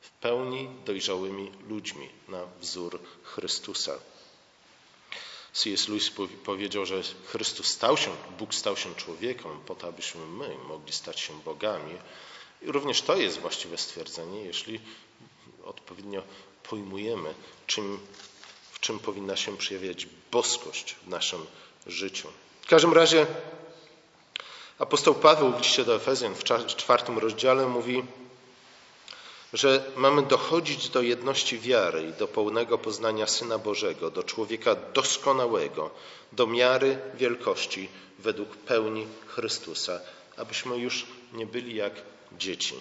w 0.00 0.10
pełni 0.10 0.68
dojrzałymi 0.84 1.52
ludźmi 1.68 2.08
na 2.28 2.46
wzór 2.60 3.00
Chrystusa. 3.22 3.98
C.S. 5.52 5.88
Lewis 5.88 6.10
powiedział, 6.44 6.86
że 6.86 7.02
Chrystus 7.26 7.66
stał 7.66 7.96
się, 7.96 8.10
Bóg 8.38 8.54
stał 8.54 8.76
się 8.76 8.94
człowiekiem 8.94 9.60
po 9.66 9.74
to, 9.74 9.88
abyśmy 9.88 10.26
my 10.26 10.56
mogli 10.68 10.92
stać 10.92 11.20
się 11.20 11.40
bogami. 11.40 11.94
I 12.62 12.72
również 12.72 13.02
to 13.02 13.16
jest 13.16 13.38
właściwe 13.38 13.78
stwierdzenie, 13.78 14.40
jeśli 14.40 14.80
odpowiednio 15.64 16.22
pojmujemy, 16.62 17.34
czym, 17.66 17.98
w 18.76 18.80
czym 18.80 18.98
powinna 18.98 19.36
się 19.36 19.56
przejawiać 19.56 20.06
boskość 20.32 20.96
w 21.04 21.08
naszym 21.08 21.46
życiu. 21.86 22.28
W 22.62 22.66
każdym 22.66 22.92
razie 22.92 23.26
apostoł 24.78 25.14
Paweł 25.14 25.52
w 25.52 25.58
liście 25.58 25.84
do 25.84 25.94
Efezjan 25.94 26.34
w 26.34 26.44
czwartym 26.76 27.18
rozdziale 27.18 27.66
mówi, 27.66 28.04
że 29.52 29.84
mamy 29.96 30.22
dochodzić 30.22 30.88
do 30.88 31.02
jedności 31.02 31.58
wiary 31.58 32.02
i 32.02 32.12
do 32.12 32.28
pełnego 32.28 32.78
poznania 32.78 33.26
Syna 33.26 33.58
Bożego, 33.58 34.10
do 34.10 34.22
człowieka 34.22 34.76
doskonałego, 34.94 35.90
do 36.32 36.46
miary 36.46 36.98
wielkości 37.14 37.88
według 38.18 38.56
pełni 38.56 39.06
Chrystusa, 39.26 40.00
abyśmy 40.36 40.78
już 40.78 41.06
nie 41.32 41.46
byli 41.46 41.74
jak 41.74 41.92
dzieci 42.38 42.74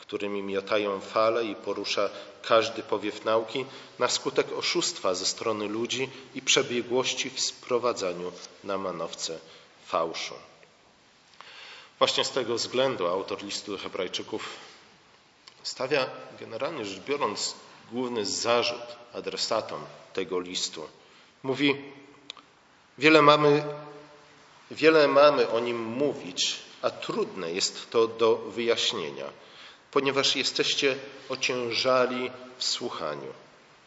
którymi 0.00 0.42
miotają 0.42 1.00
fale 1.00 1.44
i 1.44 1.54
porusza 1.54 2.10
każdy 2.42 2.82
powiew 2.82 3.24
nauki, 3.24 3.64
na 3.98 4.08
skutek 4.08 4.52
oszustwa 4.52 5.14
ze 5.14 5.26
strony 5.26 5.68
ludzi 5.68 6.08
i 6.34 6.42
przebiegłości 6.42 7.30
w 7.30 7.40
sprowadzaniu 7.40 8.32
na 8.64 8.78
manowce 8.78 9.38
fałszu. 9.86 10.34
Właśnie 11.98 12.24
z 12.24 12.30
tego 12.30 12.54
względu 12.54 13.06
autor 13.06 13.42
listu 13.44 13.72
do 13.72 13.78
Hebrajczyków 13.78 14.56
stawia, 15.62 16.06
generalnie 16.40 16.84
rzecz 16.84 17.00
biorąc, 17.00 17.54
główny 17.92 18.26
zarzut 18.26 18.96
adresatom 19.12 19.84
tego 20.12 20.40
listu. 20.40 20.88
Mówi: 21.42 21.76
Wiele 22.98 23.22
mamy, 23.22 23.64
wiele 24.70 25.08
mamy 25.08 25.48
o 25.50 25.60
nim 25.60 25.82
mówić, 25.82 26.56
a 26.82 26.90
trudne 26.90 27.52
jest 27.52 27.90
to 27.90 28.08
do 28.08 28.36
wyjaśnienia 28.36 29.24
ponieważ 29.90 30.36
jesteście 30.36 30.96
ociężali 31.28 32.30
w 32.58 32.64
słuchaniu. 32.64 33.32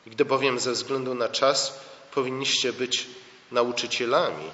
Gdy 0.07 0.25
bowiem 0.25 0.59
ze 0.59 0.71
względu 0.71 1.15
na 1.15 1.29
czas 1.29 1.79
powinniście 2.13 2.73
być 2.73 3.07
nauczycielami, 3.51 4.51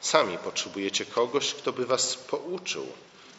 sami 0.00 0.38
potrzebujecie 0.38 1.04
kogoś, 1.04 1.54
kto 1.54 1.72
by 1.72 1.86
was 1.86 2.16
pouczył 2.16 2.86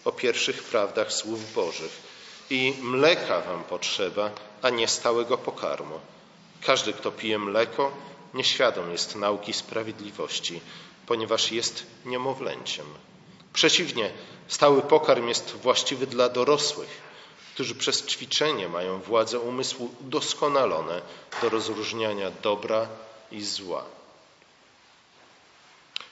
o 0.05 0.11
pierwszych 0.11 0.63
prawdach 0.63 1.13
słów 1.13 1.53
Bożych. 1.53 2.01
I 2.49 2.73
mleka 2.81 3.41
wam 3.41 3.63
potrzeba, 3.63 4.31
a 4.61 4.69
nie 4.69 4.87
stałego 4.87 5.37
pokarmu. 5.37 5.99
Każdy, 6.61 6.93
kto 6.93 7.11
pije 7.11 7.39
mleko, 7.39 7.91
nieświadom 8.33 8.91
jest 8.91 9.15
nauki 9.15 9.53
sprawiedliwości, 9.53 10.61
ponieważ 11.05 11.51
jest 11.51 11.85
niemowlęciem. 12.05 12.85
Przeciwnie, 13.53 14.11
stały 14.47 14.81
pokarm 14.81 15.27
jest 15.27 15.51
właściwy 15.51 16.07
dla 16.07 16.29
dorosłych, 16.29 17.01
którzy 17.53 17.75
przez 17.75 18.05
ćwiczenie 18.05 18.69
mają 18.69 19.01
władzę 19.01 19.39
umysłu 19.39 19.95
doskonalone 20.01 21.01
do 21.41 21.49
rozróżniania 21.49 22.31
dobra 22.31 22.87
i 23.31 23.43
zła. 23.43 23.85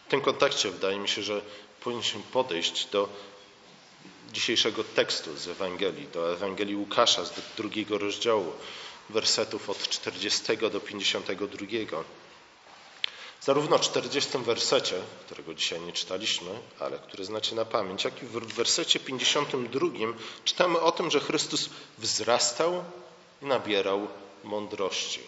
W 0.08 0.10
tym 0.10 0.22
kontekście 0.22 0.72
wydaje 0.72 1.00
mi 1.00 1.10
się, 1.10 1.24
że 1.24 1.42
powinniśmy 1.84 2.22
podejść 2.32 2.86
do 2.86 3.10
dzisiejszego 4.34 4.84
tekstu 4.84 5.38
z 5.38 5.48
Ewangelii, 5.48 6.08
do 6.08 6.34
Ewangelii 6.34 6.76
Łukasza 6.76 7.26
z 7.26 7.34
drugiego 7.58 7.98
rozdziału, 7.98 8.54
wersetów 9.10 9.70
od 9.70 9.90
40 9.90 10.58
do 10.58 10.80
52. 10.80 11.66
Zarówno 13.42 13.78
w 13.78 13.82
40 13.82 14.38
wersecie, 14.38 15.02
którego 15.26 15.54
dzisiaj 15.54 15.82
nie 15.82 15.94
czytaliśmy, 15.94 16.50
ale 16.80 17.00
który 17.00 17.26
znacie 17.26 17.56
na 17.56 17.66
pamięć, 17.66 18.04
jak 18.04 18.24
i 18.24 18.26
w 18.26 18.54
wersecie 18.54 19.00
52 19.00 19.88
czytamy 20.46 20.80
o 20.80 20.92
tym, 20.92 21.12
że 21.12 21.20
Chrystus 21.20 21.70
wzrastał 21.98 22.84
i 23.42 23.46
nabierał 23.46 24.08
mądrości. 24.44 25.20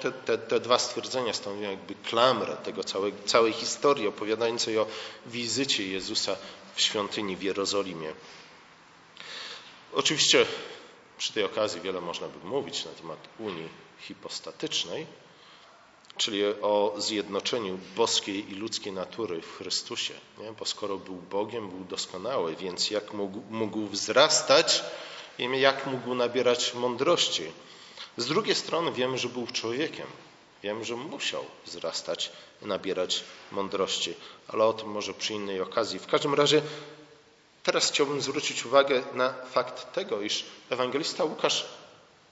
Te, 0.00 0.12
te, 0.12 0.38
te 0.38 0.60
dwa 0.60 0.78
stwierdzenia 0.78 1.32
stanowią 1.32 1.70
jakby 1.70 1.94
klamrę 1.94 2.56
tego 2.56 2.84
całej, 2.84 3.12
całej 3.26 3.52
historii 3.52 4.08
opowiadającej 4.08 4.78
o 4.78 4.86
wizycie 5.26 5.88
Jezusa 5.88 6.36
w 6.74 6.80
świątyni 6.80 7.36
w 7.36 7.42
Jerozolimie. 7.42 8.12
Oczywiście 9.92 10.46
przy 11.18 11.32
tej 11.32 11.44
okazji 11.44 11.80
wiele 11.80 12.00
można 12.00 12.28
by 12.28 12.46
mówić 12.48 12.84
na 12.84 12.90
temat 12.90 13.18
Unii 13.38 13.68
hipostatycznej, 13.98 15.06
czyli 16.16 16.44
o 16.44 16.94
zjednoczeniu 16.98 17.78
boskiej 17.96 18.52
i 18.52 18.54
ludzkiej 18.54 18.92
natury 18.92 19.42
w 19.42 19.56
Chrystusie. 19.56 20.14
Nie? 20.38 20.52
Bo 20.52 20.64
skoro 20.64 20.98
był 20.98 21.14
Bogiem, 21.14 21.68
był 21.68 21.84
doskonały, 21.84 22.56
więc 22.56 22.90
jak 22.90 23.12
mógł, 23.12 23.42
mógł 23.50 23.86
wzrastać 23.86 24.84
i 25.38 25.60
jak 25.60 25.86
mógł 25.86 26.14
nabierać 26.14 26.74
mądrości. 26.74 27.42
Z 28.16 28.26
drugiej 28.26 28.54
strony 28.54 28.92
wiemy, 28.92 29.18
że 29.18 29.28
był 29.28 29.46
człowiekiem. 29.46 30.06
Wiemy, 30.62 30.84
że 30.84 30.96
musiał 30.96 31.44
wzrastać 31.66 32.32
i 32.62 32.66
nabierać 32.66 33.24
mądrości, 33.52 34.14
ale 34.48 34.64
o 34.64 34.72
tym 34.72 34.88
może 34.88 35.14
przy 35.14 35.34
innej 35.34 35.60
okazji. 35.60 35.98
W 35.98 36.06
każdym 36.06 36.34
razie 36.34 36.62
teraz 37.62 37.90
chciałbym 37.90 38.22
zwrócić 38.22 38.66
uwagę 38.66 39.02
na 39.14 39.34
fakt 39.50 39.92
tego, 39.92 40.20
iż 40.20 40.44
ewangelista 40.70 41.24
Łukasz 41.24 41.66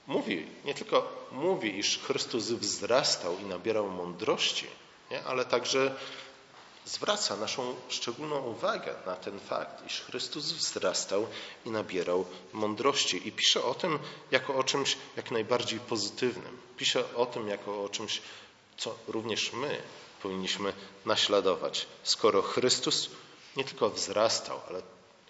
mówi, 0.07 0.47
nie 0.65 0.73
tylko 0.73 1.27
mówi, 1.31 1.77
iż 1.79 1.99
Chrystus 1.99 2.43
wzrastał 2.43 3.39
i 3.39 3.45
nabierał 3.45 3.89
mądrości, 3.89 4.67
nie? 5.11 5.23
ale 5.23 5.45
także 5.45 5.95
zwraca 6.85 7.35
naszą 7.35 7.75
szczególną 7.89 8.39
uwagę 8.39 8.95
na 9.05 9.15
ten 9.15 9.39
fakt, 9.39 9.85
iż 9.87 10.01
Chrystus 10.01 10.51
wzrastał 10.51 11.27
i 11.65 11.71
nabierał 11.71 12.25
mądrości. 12.53 13.27
I 13.27 13.31
pisze 13.31 13.63
o 13.63 13.73
tym 13.73 13.99
jako 14.31 14.55
o 14.55 14.63
czymś 14.63 14.97
jak 15.17 15.31
najbardziej 15.31 15.79
pozytywnym. 15.79 16.57
Pisze 16.77 17.15
o 17.15 17.25
tym 17.25 17.47
jako 17.47 17.83
o 17.83 17.89
czymś, 17.89 18.21
co 18.77 18.95
również 19.07 19.53
my 19.53 19.81
powinniśmy 20.21 20.73
naśladować. 21.05 21.87
Skoro 22.03 22.41
Chrystus 22.41 23.09
nie 23.55 23.63
tylko 23.63 23.89
wzrastał, 23.89 24.59
ale 24.69 24.81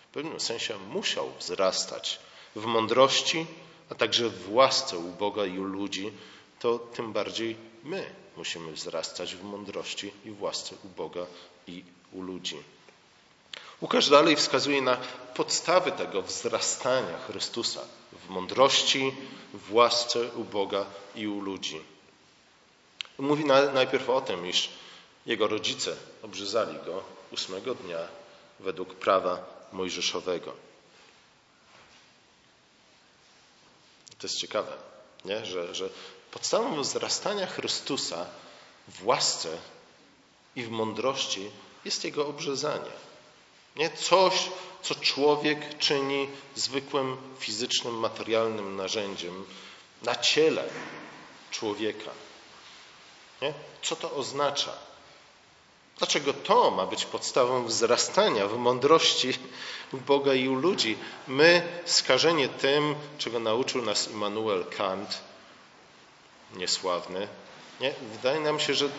w 0.10 0.14
pewnym 0.14 0.40
sensie 0.40 0.78
musiał 0.78 1.32
wzrastać 1.40 2.20
w 2.56 2.66
mądrości, 2.66 3.46
a 3.94 3.96
także 3.96 4.30
w 4.30 4.54
łasce 4.54 4.98
u 4.98 5.12
Boga 5.12 5.46
i 5.46 5.60
u 5.60 5.64
ludzi, 5.64 6.12
to 6.60 6.80
tym 6.80 7.14
bardziej 7.14 7.56
my 7.84 8.06
musimy 8.38 8.72
wzrastać 8.72 9.36
w 9.36 9.44
mądrości 9.44 10.12
i 10.26 10.32
w 10.32 10.42
łasce 10.42 10.76
u 10.86 10.88
Boga 10.88 11.26
i 11.68 11.84
u 12.12 12.22
ludzi. 12.22 12.58
Łukasz 13.82 14.10
dalej 14.10 14.36
wskazuje 14.36 14.82
na 14.82 14.98
podstawy 15.36 15.92
tego 15.92 16.22
wzrastania 16.22 17.20
Chrystusa 17.28 17.82
w 18.26 18.30
mądrości, 18.30 19.16
w 19.54 19.74
łasce 19.74 20.32
u 20.32 20.44
Boga 20.44 20.86
i 21.16 21.28
u 21.28 21.42
ludzi. 21.42 21.82
Mówi 23.18 23.46
najpierw 23.74 24.10
o 24.10 24.22
tym, 24.22 24.48
iż 24.48 24.70
jego 25.26 25.48
rodzice 25.48 25.96
obrzezali 26.22 26.78
go 26.86 27.04
ósmego 27.32 27.76
dnia 27.76 28.08
według 28.60 28.96
prawa 28.96 29.46
mojżeszowego. 29.72 30.73
To 34.24 34.28
jest 34.28 34.40
ciekawe, 34.40 34.72
nie? 35.26 35.46
Że, 35.46 35.76
że 35.76 35.90
podstawą 36.32 36.82
wzrastania 36.82 37.48
Chrystusa 37.48 38.26
w 38.88 39.08
łasce 39.08 39.58
i 40.56 40.64
w 40.64 40.70
mądrości 40.70 41.52
jest 41.86 42.04
Jego 42.04 42.28
obrzezanie. 42.28 42.92
Nie 43.76 43.90
coś, 43.90 44.50
co 44.82 44.96
człowiek 44.96 45.78
czyni 45.78 46.28
zwykłym 46.56 47.18
fizycznym, 47.40 47.94
materialnym 47.94 48.76
narzędziem 48.76 49.46
na 50.02 50.16
ciele 50.16 50.64
człowieka. 51.52 52.12
Nie? 53.42 53.54
Co 53.82 53.96
to 53.96 54.12
oznacza? 54.12 54.74
Dlaczego 56.04 56.34
to 56.34 56.72
ma 56.72 56.86
być 56.86 57.06
podstawą 57.06 57.66
wzrastania 57.66 58.48
w 58.48 58.58
mądrości 58.58 59.34
u 59.94 59.98
Boga 59.98 60.34
i 60.34 60.48
u 60.48 60.56
ludzi? 60.56 60.98
My, 61.28 61.62
skażenie 61.86 62.50
tym, 62.50 62.96
czego 63.18 63.40
nauczył 63.40 63.82
nas 63.82 64.12
Immanuel 64.12 64.66
Kant, 64.78 65.22
niesławny, 66.56 67.28
nie? 67.82 67.94
wydaje 68.14 68.40
nam 68.40 68.60
się, 68.60 68.74
że 68.74 68.90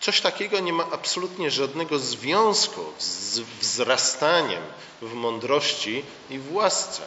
coś 0.00 0.20
takiego 0.20 0.60
nie 0.60 0.72
ma 0.72 0.86
absolutnie 0.92 1.50
żadnego 1.50 1.98
związku 1.98 2.84
z 2.98 3.40
wzrastaniem 3.40 4.62
w 5.02 5.14
mądrości 5.14 6.04
i 6.30 6.38
w 6.38 6.54
łasce. 6.54 7.02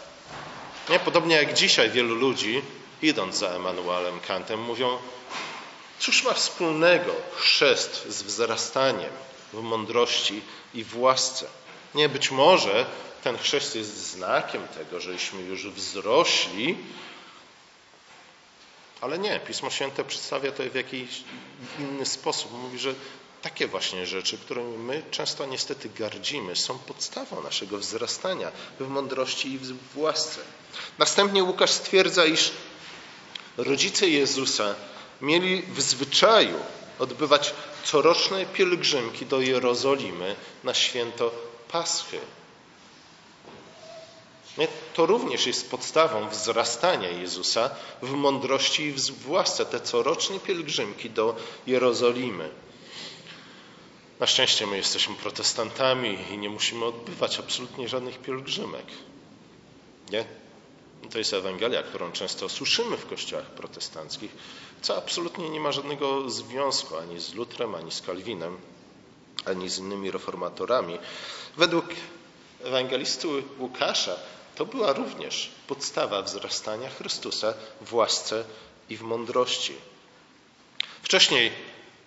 Nie? 0.89 1.00
Podobnie 1.00 1.36
jak 1.36 1.54
dzisiaj 1.54 1.89
wielu 1.89 2.15
ludzi, 2.15 2.62
idąc 3.02 3.36
za 3.36 3.47
Emanuelem 3.47 4.19
Kantem, 4.19 4.62
mówią, 4.62 4.97
Cóż 5.99 6.23
ma 6.23 6.33
wspólnego 6.33 7.15
chrzest 7.36 8.05
z 8.10 8.23
wzrastaniem 8.23 9.12
w 9.53 9.62
mądrości 9.62 10.41
i 10.73 10.83
w 10.83 10.99
łasce? 10.99 11.47
Nie, 11.95 12.10
być 12.10 12.31
może 12.31 12.86
ten 13.23 13.38
chrzest 13.38 13.75
jest 13.75 14.12
znakiem 14.12 14.67
tego, 14.67 14.99
żeśmy 14.99 15.41
już 15.41 15.67
wzrośli, 15.67 16.77
ale 19.01 19.19
nie. 19.19 19.39
Pismo 19.39 19.69
Święte 19.69 20.03
przedstawia 20.03 20.51
to 20.51 20.63
w 20.63 20.75
jakiś 20.75 21.23
inny 21.79 22.05
sposób. 22.05 22.51
Mówi, 22.51 22.79
że 22.79 22.93
takie 23.41 23.67
właśnie 23.67 24.05
rzeczy, 24.05 24.38
którymi 24.38 24.77
my 24.77 25.03
często 25.12 25.45
niestety 25.45 25.89
gardzimy, 25.89 26.55
są 26.55 26.79
podstawą 26.79 27.43
naszego 27.43 27.77
wzrastania 27.77 28.51
w 28.79 28.88
mądrości 28.88 29.53
i 29.53 29.57
w 29.57 29.97
łasce. 29.97 30.39
Następnie 30.97 31.43
Łukasz 31.43 31.71
stwierdza, 31.71 32.25
iż 32.25 32.51
rodzice 33.57 34.10
Jezusa 34.10 34.75
mieli 35.21 35.62
w 35.62 35.82
zwyczaju 35.82 36.60
odbywać 36.99 37.53
coroczne 37.84 38.45
pielgrzymki 38.45 39.25
do 39.25 39.41
Jerozolimy 39.41 40.36
na 40.63 40.73
święto 40.73 41.32
Paschy. 41.71 42.19
To 44.93 45.06
również 45.06 45.45
jest 45.47 45.71
podstawą 45.71 46.30
wzrastania 46.30 47.10
Jezusa 47.10 47.69
w 48.01 48.12
mądrości 48.12 48.84
i 48.84 48.93
w 48.93 49.30
łasce, 49.30 49.65
te 49.65 49.80
coroczne 49.80 50.39
pielgrzymki 50.39 51.10
do 51.10 51.36
Jerozolimy. 51.67 52.49
Na 54.19 54.27
szczęście 54.27 54.67
my 54.67 54.77
jesteśmy 54.77 55.15
protestantami 55.15 56.17
i 56.32 56.38
nie 56.38 56.49
musimy 56.49 56.86
odbywać 56.86 57.39
absolutnie 57.39 57.88
żadnych 57.88 58.19
pielgrzymek. 58.19 58.86
Nie? 60.12 60.25
To 61.12 61.17
jest 61.17 61.34
Ewangelia, 61.34 61.84
którą 61.84 62.12
często 62.12 62.49
słyszymy 62.49 62.97
w 62.97 63.08
kościołach 63.08 63.45
protestanckich, 63.45 64.32
co 64.82 64.98
absolutnie 64.98 65.50
nie 65.50 65.60
ma 65.60 65.72
żadnego 65.72 66.30
związku 66.30 66.98
ani 66.98 67.20
z 67.20 67.34
Lutrem, 67.34 67.76
ani 67.76 67.92
z 67.92 68.02
Kalwinem, 68.02 68.58
ani 69.46 69.70
z 69.70 69.78
innymi 69.78 70.12
reformatorami. 70.12 70.98
Według 71.58 71.86
ewangelisty 72.63 73.28
Łukasza 73.60 74.16
to 74.56 74.66
była 74.66 74.94
również 74.94 75.52
podstawa 75.68 76.22
wzrastania 76.22 76.90
Chrystusa 76.90 77.54
w 77.82 77.94
łasce 77.94 78.44
i 78.90 78.98
w 78.98 79.02
mądrości. 79.02 79.74
Wcześniej 81.04 81.52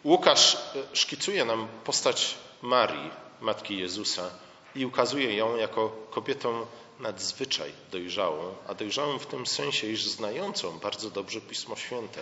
Łukasz 0.05 0.57
szkicuje 0.93 1.45
nam 1.45 1.69
postać 1.85 2.35
Marii, 2.63 3.11
matki 3.41 3.79
Jezusa, 3.79 4.31
i 4.75 4.87
ukazuje 4.87 5.37
ją 5.37 5.57
jako 5.57 6.07
kobietą 6.11 6.67
nadzwyczaj 7.01 7.73
dojrzałą, 7.93 8.55
a 8.69 8.75
dojrzałą 8.75 9.19
w 9.19 9.27
tym 9.27 9.47
sensie, 9.47 9.87
iż 9.87 10.07
znającą 10.07 10.79
bardzo 10.79 11.11
dobrze 11.11 11.41
Pismo 11.41 11.77
Święte. 11.77 12.21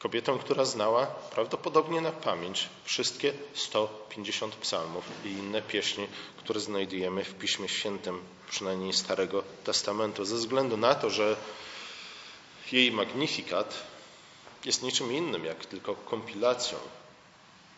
Kobietą, 0.00 0.38
która 0.38 0.64
znała 0.64 1.06
prawdopodobnie 1.06 2.00
na 2.00 2.12
pamięć 2.12 2.68
wszystkie 2.84 3.32
150 3.54 4.54
psalmów 4.54 5.04
i 5.24 5.28
inne 5.28 5.62
pieśni, 5.62 6.06
które 6.36 6.60
znajdujemy 6.60 7.24
w 7.24 7.34
Piśmie 7.34 7.68
Świętym, 7.68 8.22
przynajmniej 8.50 8.92
Starego 8.92 9.42
Testamentu, 9.64 10.24
ze 10.24 10.36
względu 10.36 10.76
na 10.76 10.94
to, 10.94 11.10
że 11.10 11.36
jej 12.72 12.92
magnifikat 12.92 13.82
jest 14.64 14.82
niczym 14.82 15.12
innym, 15.12 15.44
jak 15.44 15.66
tylko 15.66 15.94
kompilacją. 15.94 16.78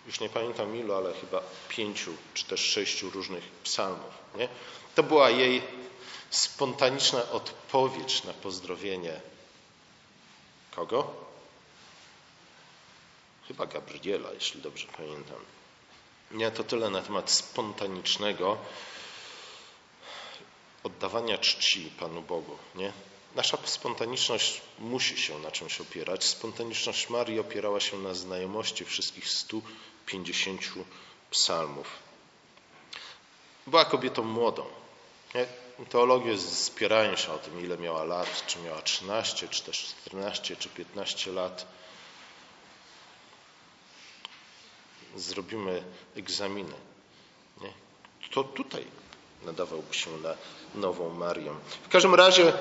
Już 0.06 0.20
nie 0.20 0.28
pamiętam 0.28 0.76
ilu, 0.76 0.94
ale 0.94 1.14
chyba 1.14 1.42
pięciu 1.68 2.12
czy 2.34 2.44
też 2.44 2.60
sześciu 2.60 3.10
różnych 3.10 3.44
psalmów. 3.44 4.14
Nie? 4.36 4.48
To 4.94 5.02
była 5.02 5.30
jej 5.30 5.62
spontaniczna 6.30 7.30
odpowiedź 7.30 8.24
na 8.24 8.32
pozdrowienie 8.32 9.20
kogo? 10.76 11.21
Chyba 13.48 13.66
Gabriela, 13.66 14.32
jeśli 14.32 14.60
dobrze 14.60 14.86
pamiętam. 14.96 15.38
Nie, 16.30 16.50
to 16.50 16.64
tyle 16.64 16.90
na 16.90 17.02
temat 17.02 17.30
spontanicznego 17.30 18.58
oddawania 20.84 21.38
czci 21.38 21.92
Panu 21.98 22.22
Bogu. 22.22 22.58
Nie? 22.74 22.92
Nasza 23.34 23.58
spontaniczność 23.64 24.60
musi 24.78 25.16
się 25.16 25.38
na 25.38 25.50
czymś 25.50 25.80
opierać. 25.80 26.24
Spontaniczność 26.24 27.10
Marii 27.10 27.40
opierała 27.40 27.80
się 27.80 27.98
na 27.98 28.14
znajomości 28.14 28.84
wszystkich 28.84 29.28
150 29.28 30.60
psalmów. 31.30 31.86
Była 33.66 33.84
kobietą 33.84 34.22
młodą. 34.22 34.64
Nie? 35.34 35.46
teologie 35.90 36.38
spierają 36.38 37.16
się 37.16 37.32
o 37.32 37.38
tym, 37.38 37.60
ile 37.60 37.78
miała 37.78 38.04
lat, 38.04 38.46
czy 38.46 38.58
miała 38.58 38.82
13, 38.82 39.48
czy 39.48 39.62
też 39.62 39.94
14, 40.00 40.56
czy 40.56 40.68
15 40.68 41.32
lat. 41.32 41.66
Zrobimy 45.16 45.82
egzaminy. 46.16 46.74
Nie? 47.60 47.72
To 48.30 48.44
tutaj 48.44 48.84
nadawałby 49.44 49.94
się 49.94 50.10
na 50.10 50.34
nową 50.74 51.08
Marię. 51.10 51.50
W 51.82 51.88
każdym 51.88 52.14
razie 52.14 52.52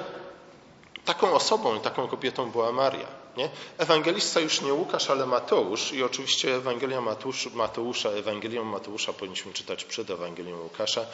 taką 1.06 1.34
osobą 1.34 1.76
i 1.76 1.80
taką 1.80 2.08
kobietą 2.08 2.52
była 2.52 2.72
Maria. 2.72 3.08
Nie? 3.38 3.50
Ewangelista 3.78 4.40
już 4.40 4.62
nie 4.62 4.74
Łukasz, 4.74 5.10
ale 5.10 5.26
Mateusz 5.26 5.92
i 5.92 6.04
oczywiście 6.04 6.56
Ewangelia 6.56 7.02
Mateusz, 7.02 7.46
Mateusza, 7.54 8.10
Ewangelią 8.10 8.64
Mateusza 8.64 9.14
powinniśmy 9.14 9.54
czytać 9.54 9.86
przed 9.86 10.10
Ewangelią 10.10 10.58
Łukasza, 10.58 11.06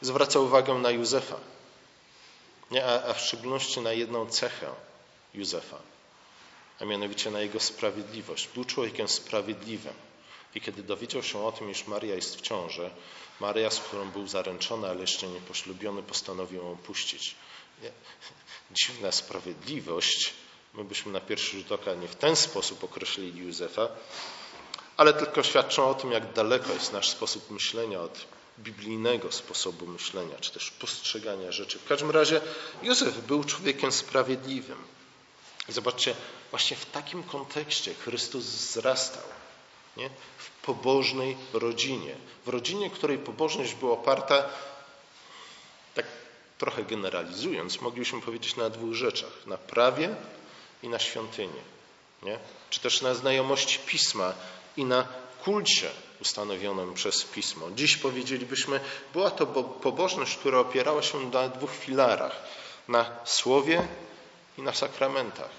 zwraca 0.00 0.40
uwagę 0.40 0.74
na 0.74 0.90
Józefa, 0.90 1.36
nie? 2.70 2.86
A, 2.86 3.02
a 3.04 3.12
w 3.12 3.20
szczególności 3.20 3.80
na 3.80 3.92
jedną 3.92 4.26
cechę 4.26 4.66
Józefa, 5.34 5.78
a 6.80 6.84
mianowicie 6.84 7.30
na 7.30 7.40
jego 7.40 7.60
sprawiedliwość. 7.60 8.48
Był 8.54 8.64
człowiekiem 8.64 9.08
sprawiedliwym. 9.08 9.94
I 10.56 10.60
kiedy 10.60 10.82
dowiedział 10.82 11.22
się 11.22 11.46
o 11.46 11.52
tym, 11.52 11.70
iż 11.70 11.86
Maria 11.86 12.14
jest 12.14 12.36
w 12.36 12.40
ciąży, 12.40 12.90
Maria, 13.40 13.70
z 13.70 13.80
którą 13.80 14.10
był 14.10 14.26
zaręczony, 14.26 14.88
ale 14.88 15.00
jeszcze 15.00 15.28
nie 15.28 15.40
poślubiony, 15.40 16.02
postanowił 16.02 16.62
ją 16.62 16.72
opuścić. 16.72 17.34
Dziwna 18.70 19.12
sprawiedliwość. 19.12 20.32
My 20.74 20.84
byśmy 20.84 21.12
na 21.12 21.20
pierwszy 21.20 21.56
rzut 21.56 21.72
oka 21.72 21.94
nie 21.94 22.08
w 22.08 22.16
ten 22.16 22.36
sposób 22.36 22.84
określili 22.84 23.40
Józefa, 23.40 23.88
ale 24.96 25.12
tylko 25.12 25.42
świadczą 25.42 25.88
o 25.88 25.94
tym, 25.94 26.12
jak 26.12 26.32
daleko 26.32 26.72
jest 26.72 26.92
nasz 26.92 27.10
sposób 27.10 27.50
myślenia 27.50 28.00
od 28.00 28.26
biblijnego 28.58 29.32
sposobu 29.32 29.86
myślenia, 29.86 30.38
czy 30.40 30.52
też 30.52 30.70
postrzegania 30.70 31.52
rzeczy. 31.52 31.78
W 31.78 31.88
każdym 31.88 32.10
razie 32.10 32.40
Józef 32.82 33.26
był 33.26 33.44
człowiekiem 33.44 33.92
sprawiedliwym. 33.92 34.78
I 35.68 35.72
zobaczcie, 35.72 36.14
właśnie 36.50 36.76
w 36.76 36.86
takim 36.86 37.22
kontekście 37.22 37.94
Chrystus 37.94 38.44
wzrastał. 38.44 39.22
Nie? 39.96 40.10
W 40.38 40.50
pobożnej 40.50 41.36
rodzinie. 41.52 42.14
W 42.46 42.48
rodzinie, 42.48 42.90
której 42.90 43.18
pobożność 43.18 43.74
była 43.74 43.92
oparta, 43.92 44.48
tak 45.94 46.06
trochę 46.58 46.84
generalizując, 46.84 47.80
moglibyśmy 47.80 48.20
powiedzieć 48.20 48.56
na 48.56 48.70
dwóch 48.70 48.94
rzeczach. 48.94 49.46
Na 49.46 49.58
prawie 49.58 50.14
i 50.82 50.88
na 50.88 50.98
świątyni. 50.98 51.60
Nie? 52.22 52.38
Czy 52.70 52.80
też 52.80 53.02
na 53.02 53.14
znajomości 53.14 53.78
Pisma 53.78 54.32
i 54.76 54.84
na 54.84 55.08
kulcie 55.44 55.90
ustanowionym 56.20 56.94
przez 56.94 57.24
Pismo. 57.24 57.70
Dziś 57.70 57.96
powiedzielibyśmy, 57.96 58.80
była 59.12 59.30
to 59.30 59.46
pobożność, 59.82 60.36
która 60.36 60.58
opierała 60.58 61.02
się 61.02 61.30
na 61.30 61.48
dwóch 61.48 61.70
filarach. 61.70 62.42
Na 62.88 63.10
słowie 63.24 63.88
i 64.58 64.62
na 64.62 64.74
sakramentach. 64.74 65.50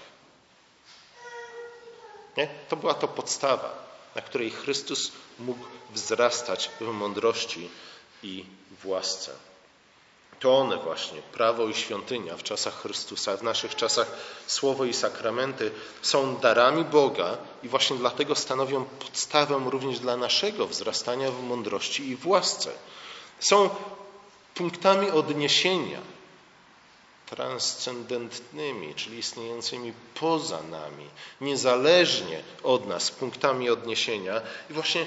Nie? 2.36 2.48
To 2.68 2.76
była 2.76 2.94
to 2.94 3.08
podstawa, 3.08 3.87
na 4.18 4.22
której 4.22 4.50
Chrystus 4.50 5.12
mógł 5.38 5.64
wzrastać 5.94 6.70
w 6.80 6.84
mądrości 6.92 7.70
i 8.22 8.44
w 8.80 8.86
łasce. 8.86 9.30
To 10.40 10.58
one 10.58 10.76
właśnie, 10.76 11.22
prawo 11.22 11.68
i 11.68 11.74
świątynia 11.74 12.36
w 12.36 12.42
czasach 12.42 12.74
Chrystusa, 12.82 13.36
w 13.36 13.42
naszych 13.42 13.74
czasach 13.74 14.10
słowo 14.46 14.84
i 14.84 14.92
sakramenty 14.92 15.70
są 16.02 16.36
darami 16.36 16.84
Boga 16.84 17.36
i 17.62 17.68
właśnie 17.68 17.96
dlatego 17.96 18.34
stanowią 18.34 18.84
podstawę 18.84 19.60
również 19.66 19.98
dla 19.98 20.16
naszego 20.16 20.66
wzrastania 20.66 21.30
w 21.30 21.42
mądrości 21.42 22.08
i 22.08 22.16
w 22.16 22.26
łasce. 22.26 22.70
Są 23.40 23.70
punktami 24.54 25.10
odniesienia 25.10 26.00
transcendentnymi, 27.30 28.94
czyli 28.94 29.18
istniejącymi 29.18 29.92
poza 30.14 30.62
nami, 30.62 31.08
niezależnie 31.40 32.42
od 32.62 32.86
nas, 32.86 33.10
punktami 33.10 33.70
odniesienia 33.70 34.40
i 34.70 34.72
właśnie 34.72 35.06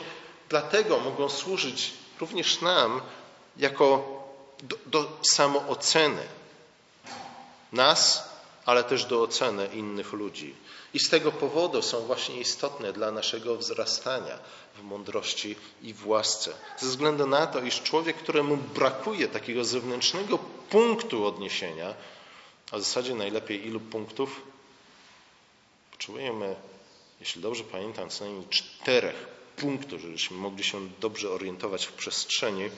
dlatego 0.49 0.99
mogą 0.99 1.29
służyć 1.29 1.93
również 2.19 2.61
nam 2.61 3.01
jako 3.57 4.21
do, 4.63 4.77
do 4.85 5.17
samooceny 5.21 6.23
nas, 7.71 8.29
ale 8.65 8.83
też 8.83 9.05
do 9.05 9.21
oceny 9.21 9.69
innych 9.73 10.13
ludzi. 10.13 10.55
I 10.93 10.99
z 10.99 11.09
tego 11.09 11.31
powodu 11.31 11.81
są 11.81 11.99
właśnie 11.99 12.39
istotne 12.39 12.93
dla 12.93 13.11
naszego 13.11 13.55
wzrastania 13.55 14.39
w 14.75 14.83
mądrości 14.83 15.55
i 15.81 15.93
w 15.93 16.07
łasce. 16.07 16.53
Ze 16.77 16.87
względu 16.87 17.27
na 17.27 17.47
to, 17.47 17.59
iż 17.59 17.81
człowiek, 17.81 18.17
któremu 18.17 18.57
brakuje 18.57 19.27
takiego 19.27 19.65
zewnętrznego 19.65 20.39
punktu 20.71 21.25
odniesienia, 21.25 21.93
a 22.71 22.77
w 22.77 22.79
zasadzie 22.79 23.15
najlepiej 23.15 23.67
ilu 23.67 23.79
punktów? 23.79 24.41
Potrzebujemy, 25.91 26.55
jeśli 27.19 27.41
dobrze 27.41 27.63
pamiętam, 27.63 28.09
co 28.09 28.23
najmniej 28.23 28.47
czterech 28.49 29.27
punktów, 29.55 30.01
żebyśmy 30.01 30.37
mogli 30.37 30.63
się 30.63 30.89
dobrze 30.99 31.29
orientować 31.29 31.85
w 31.85 31.93
przestrzeni. 31.93 32.69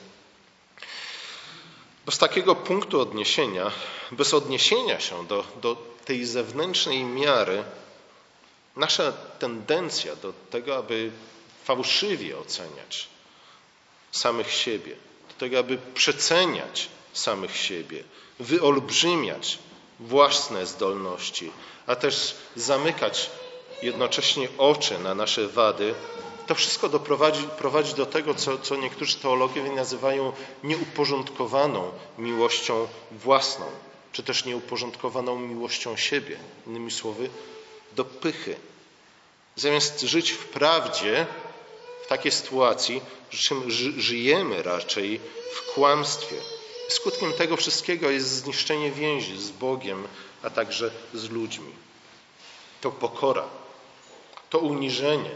Bez 2.05 2.17
takiego 2.17 2.55
punktu 2.55 3.01
odniesienia, 3.01 3.71
bez 4.11 4.33
odniesienia 4.33 4.99
się 4.99 5.27
do, 5.27 5.45
do 5.61 5.75
tej 6.05 6.25
zewnętrznej 6.25 7.03
miary, 7.03 7.63
nasza 8.75 9.11
tendencja 9.39 10.15
do 10.15 10.33
tego, 10.49 10.77
aby 10.77 11.11
fałszywie 11.63 12.37
oceniać 12.37 13.07
samych 14.11 14.51
siebie, 14.51 14.95
do 15.27 15.33
tego, 15.33 15.59
aby 15.59 15.77
przeceniać 15.93 16.89
samych 17.13 17.57
siebie, 17.57 18.03
wyolbrzymiać 18.39 19.59
własne 19.99 20.65
zdolności, 20.65 21.51
a 21.87 21.95
też 21.95 22.35
zamykać 22.55 23.29
jednocześnie 23.81 24.47
oczy 24.57 24.99
na 24.99 25.15
nasze 25.15 25.47
wady, 25.47 25.95
to 26.47 26.55
wszystko 26.55 26.89
doprowadzi, 26.89 27.43
prowadzi 27.57 27.93
do 27.93 28.05
tego, 28.05 28.33
co, 28.33 28.57
co 28.57 28.75
niektórzy 28.75 29.17
teologowie 29.17 29.71
nazywają 29.71 30.33
nieuporządkowaną 30.63 31.91
miłością 32.17 32.87
własną, 33.11 33.65
czy 34.11 34.23
też 34.23 34.45
nieuporządkowaną 34.45 35.39
miłością 35.39 35.97
siebie. 35.97 36.37
Innymi 36.67 36.91
słowy, 36.91 37.29
do 37.95 38.05
pychy. 38.05 38.55
Zamiast 39.55 40.01
żyć 40.01 40.31
w 40.31 40.45
prawdzie, 40.45 41.25
w 42.03 42.07
takiej 42.07 42.31
sytuacji 42.31 43.01
żyjemy 43.97 44.63
raczej 44.63 45.19
w 45.53 45.73
kłamstwie. 45.73 46.35
Skutkiem 46.93 47.33
tego 47.33 47.57
wszystkiego 47.57 48.09
jest 48.09 48.29
zniszczenie 48.29 48.91
więzi 48.91 49.41
z 49.41 49.51
Bogiem, 49.51 50.07
a 50.43 50.49
także 50.49 50.91
z 51.13 51.29
ludźmi. 51.29 51.73
To 52.81 52.91
pokora, 52.91 53.45
to 54.49 54.59
uniżenie, 54.59 55.31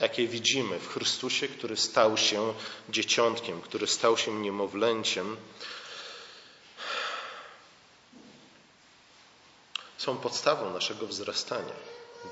jakie 0.00 0.28
widzimy 0.28 0.78
w 0.78 0.88
Chrystusie, 0.88 1.48
który 1.48 1.76
stał 1.76 2.16
się 2.16 2.54
dzieciątkiem, 2.88 3.60
który 3.60 3.86
stał 3.86 4.18
się 4.18 4.34
niemowlęciem, 4.34 5.36
są 9.98 10.16
podstawą 10.16 10.70
naszego 10.70 11.06
wzrastania 11.06 11.74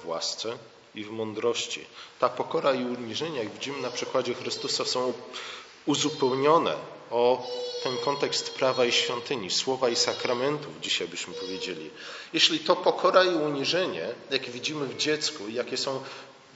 w 0.02 0.07
łasce 0.07 0.59
i 0.94 1.04
w 1.04 1.11
mądrości. 1.11 1.87
Ta 2.18 2.28
pokora 2.28 2.74
i 2.74 2.85
uniżenie, 2.85 3.38
jak 3.38 3.52
widzimy 3.52 3.83
na 3.83 3.90
przykładzie 3.90 4.35
Chrystusa, 4.35 4.85
są 4.85 5.12
uzupełnione 5.87 6.97
o 7.11 7.47
ten 7.83 7.97
kontekst 7.97 8.51
prawa 8.51 8.85
i 8.85 8.92
świątyni, 8.92 9.51
słowa 9.51 9.88
i 9.88 9.97
sakramentów, 9.97 10.81
dzisiaj 10.81 11.09
byśmy 11.09 11.35
powiedzieli. 11.35 11.90
Jeśli 12.33 12.61
to 12.61 12.77
pokora 12.77 13.25
i 13.25 13.35
uniżenie, 13.35 14.09
jak 14.31 14.51
widzimy 14.51 14.87
w 14.87 14.97
dziecku, 14.97 15.49
jakie 15.49 15.77
są 15.77 16.01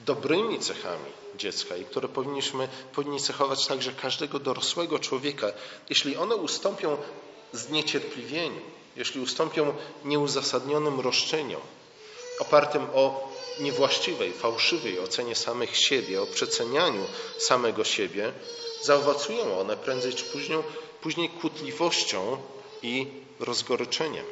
dobrymi 0.05 0.59
cechami 0.59 1.11
dziecka 1.35 1.77
i 1.77 1.85
które 1.85 2.07
powinniśmy, 2.07 2.67
powinni 2.95 3.19
cechować 3.19 3.67
także 3.67 3.91
każdego 3.91 4.39
dorosłego 4.39 4.99
człowieka, 4.99 5.47
jeśli 5.89 6.17
one 6.17 6.35
ustąpią 6.35 6.97
zniecierpliwieniu, 7.53 8.61
jeśli 8.95 9.21
ustąpią 9.21 9.73
nieuzasadnionym 10.05 10.99
roszczeniom, 10.99 11.61
opartym 12.39 12.87
o 12.93 13.33
niewłaściwej, 13.59 14.33
fałszywej 14.33 14.99
ocenie 14.99 15.35
samych 15.35 15.77
siebie, 15.77 16.21
o 16.21 16.25
przecenianiu 16.25 17.05
samego 17.37 17.83
siebie, 17.83 18.33
zaowocują 18.83 19.59
one 19.59 19.77
prędzej 19.77 20.13
czy 20.13 20.25
później, 20.25 20.59
później 21.01 21.29
kłótliwością 21.29 22.37
i 22.81 23.07
rozgoryczeniem. 23.39 24.25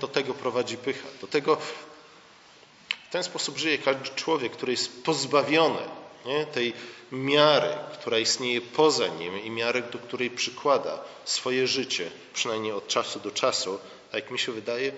Do 0.00 0.08
tego 0.08 0.34
prowadzi 0.34 0.76
pycha. 0.76 1.08
Do 1.20 1.26
tego 1.26 1.56
w 1.56 3.12
ten 3.12 3.24
sposób 3.24 3.58
żyje 3.58 3.78
każdy 3.78 4.10
człowiek, 4.10 4.52
który 4.52 4.72
jest 4.72 5.04
pozbawiony 5.04 5.80
nie, 6.26 6.46
tej 6.46 6.72
miary, 7.12 7.68
która 7.92 8.18
istnieje 8.18 8.60
poza 8.60 9.06
nim 9.06 9.44
i 9.44 9.50
miary, 9.50 9.82
do 9.82 9.98
której 9.98 10.30
przykłada 10.30 11.04
swoje 11.24 11.66
życie, 11.66 12.10
przynajmniej 12.34 12.72
od 12.72 12.86
czasu 12.88 13.20
do 13.20 13.30
czasu, 13.30 13.78
a 14.12 14.16
jak 14.16 14.30
mi 14.30 14.38
się 14.38 14.52
wydaje, 14.52 14.92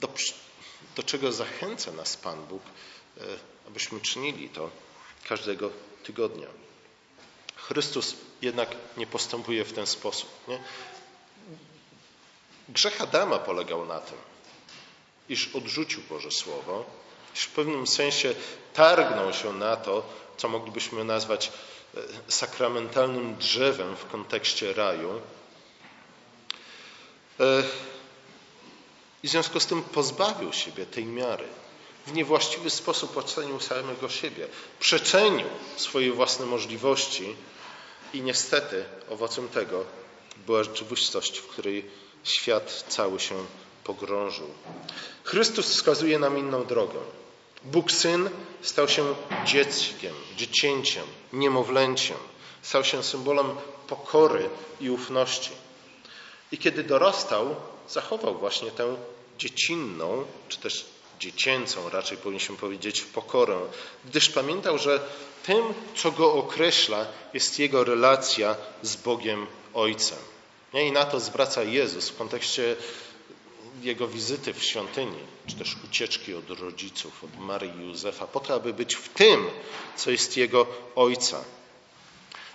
do, 0.00 0.08
do 0.96 1.02
czego 1.02 1.32
zachęca 1.32 1.92
nas 1.92 2.16
Pan 2.16 2.46
Bóg, 2.46 2.62
e, 2.62 3.20
abyśmy 3.66 4.00
czynili 4.00 4.48
to 4.48 4.70
każdego 5.28 5.70
tygodnia. 6.04 6.46
Chrystus 7.70 8.16
jednak 8.42 8.76
nie 8.96 9.06
postępuje 9.06 9.64
w 9.64 9.72
ten 9.72 9.86
sposób. 9.86 10.28
Nie? 10.48 10.58
Grzech 12.68 13.00
Adama 13.00 13.38
polegał 13.38 13.86
na 13.86 14.00
tym, 14.00 14.18
iż 15.28 15.54
odrzucił 15.54 16.02
Boże 16.08 16.30
Słowo, 16.30 16.84
iż 17.34 17.42
w 17.42 17.50
pewnym 17.50 17.86
sensie 17.86 18.34
targnął 18.74 19.32
się 19.32 19.52
na 19.52 19.76
to, 19.76 20.02
co 20.36 20.48
moglibyśmy 20.48 21.04
nazwać 21.04 21.52
e, 21.96 22.00
sakramentalnym 22.32 23.36
drzewem 23.36 23.96
w 23.96 24.06
kontekście 24.06 24.72
raju. 24.72 25.20
E, 27.40 27.62
I 29.22 29.28
w 29.28 29.30
związku 29.30 29.60
z 29.60 29.66
tym 29.66 29.82
pozbawił 29.82 30.52
siebie 30.52 30.86
tej 30.86 31.04
miary. 31.04 31.48
W 32.06 32.12
niewłaściwy 32.12 32.70
sposób 32.70 33.16
ocenił 33.16 33.60
samego 33.60 34.08
siebie, 34.08 34.48
przecenił 34.80 35.46
swoje 35.76 36.12
własne 36.12 36.46
możliwości 36.46 37.36
i 38.14 38.22
niestety 38.22 38.84
owocem 39.10 39.48
tego 39.48 39.84
była 40.46 40.64
rzeczywistość, 40.64 41.38
w 41.38 41.46
której 41.46 41.90
świat 42.24 42.84
cały 42.88 43.20
się 43.20 43.34
pogrążył. 43.84 44.46
Chrystus 45.24 45.66
wskazuje 45.66 46.18
nam 46.18 46.38
inną 46.38 46.64
drogę. 46.64 46.98
Bóg 47.64 47.92
Syn 47.92 48.30
stał 48.62 48.88
się 48.88 49.14
dzieckiem, 49.44 50.14
dziecięciem, 50.36 51.04
niemowlęciem. 51.32 52.16
Stał 52.62 52.84
się 52.84 53.02
symbolem 53.02 53.46
pokory 53.88 54.50
i 54.80 54.90
ufności. 54.90 55.50
I 56.52 56.58
kiedy 56.58 56.82
dorastał, 56.84 57.56
zachował 57.88 58.38
właśnie 58.38 58.70
tę 58.70 58.96
dziecinną, 59.38 60.24
czy 60.48 60.58
też 60.58 60.86
dziecięcą, 61.20 61.90
raczej 61.90 62.18
powinniśmy 62.18 62.56
powiedzieć, 62.56 63.00
pokorę, 63.02 63.58
gdyż 64.04 64.28
pamiętał, 64.28 64.78
że 64.78 65.00
tym, 65.42 65.62
co 65.96 66.12
go 66.12 66.32
określa, 66.32 67.06
jest 67.34 67.58
jego 67.58 67.84
relacja 67.84 68.56
z 68.82 68.96
Bogiem 68.96 69.46
Ojcem. 69.74 70.18
I 70.72 70.92
na 70.92 71.04
to 71.04 71.20
zwraca 71.20 71.62
Jezus 71.62 72.08
w 72.08 72.16
kontekście 72.16 72.76
jego 73.82 74.08
wizyty 74.08 74.54
w 74.54 74.64
świątyni, 74.64 75.18
czy 75.46 75.56
też 75.56 75.76
ucieczki 75.84 76.34
od 76.34 76.50
rodziców, 76.50 77.24
od 77.24 77.38
Maryi 77.38 77.70
i 77.80 77.88
Józefa, 77.88 78.26
po 78.26 78.40
to, 78.40 78.54
aby 78.54 78.72
być 78.72 78.94
w 78.94 79.08
tym, 79.08 79.46
co 79.96 80.10
jest 80.10 80.36
jego 80.36 80.66
ojca. 80.96 81.44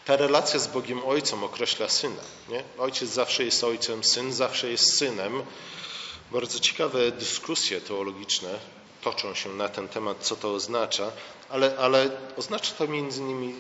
Ta 0.05 0.15
relacja 0.15 0.59
z 0.59 0.67
Bogiem 0.67 1.05
Ojcem 1.05 1.43
określa 1.43 1.89
syna. 1.89 2.21
Nie? 2.49 2.63
Ojciec 2.77 3.09
zawsze 3.09 3.43
jest 3.43 3.63
ojcem, 3.63 4.03
syn 4.03 4.33
zawsze 4.33 4.71
jest 4.71 4.97
synem. 4.97 5.43
Bardzo 6.31 6.59
ciekawe 6.59 7.11
dyskusje 7.11 7.81
teologiczne 7.81 8.59
toczą 9.01 9.33
się 9.33 9.49
na 9.49 9.69
ten 9.69 9.87
temat, 9.87 10.17
co 10.21 10.35
to 10.35 10.53
oznacza, 10.53 11.11
ale, 11.49 11.77
ale 11.77 12.09
oznacza 12.37 12.75
to 12.75 12.87
między 12.87 13.21
innymi 13.21 13.55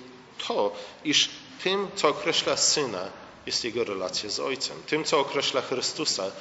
to, 0.47 0.75
iż 1.03 1.29
tym, 1.63 1.87
co 1.95 2.07
określa 2.07 2.57
syna, 2.57 3.09
jest 3.45 3.63
jego 3.63 3.83
relacja 3.83 4.29
z 4.29 4.39
Ojcem. 4.39 4.83
Tym, 4.87 5.03
co 5.03 5.19
określa 5.19 5.61
Chrystusa, 5.61 6.31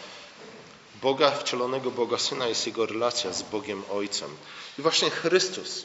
Boga, 1.03 1.31
wcielonego 1.31 1.91
Boga 1.91 2.19
Syna, 2.19 2.47
jest 2.49 2.67
jego 2.67 2.87
relacja 2.87 3.33
z 3.33 3.43
Bogiem 3.43 3.83
Ojcem. 3.91 4.37
I 4.79 4.83
właśnie 4.83 5.11
Chrystus, 5.11 5.83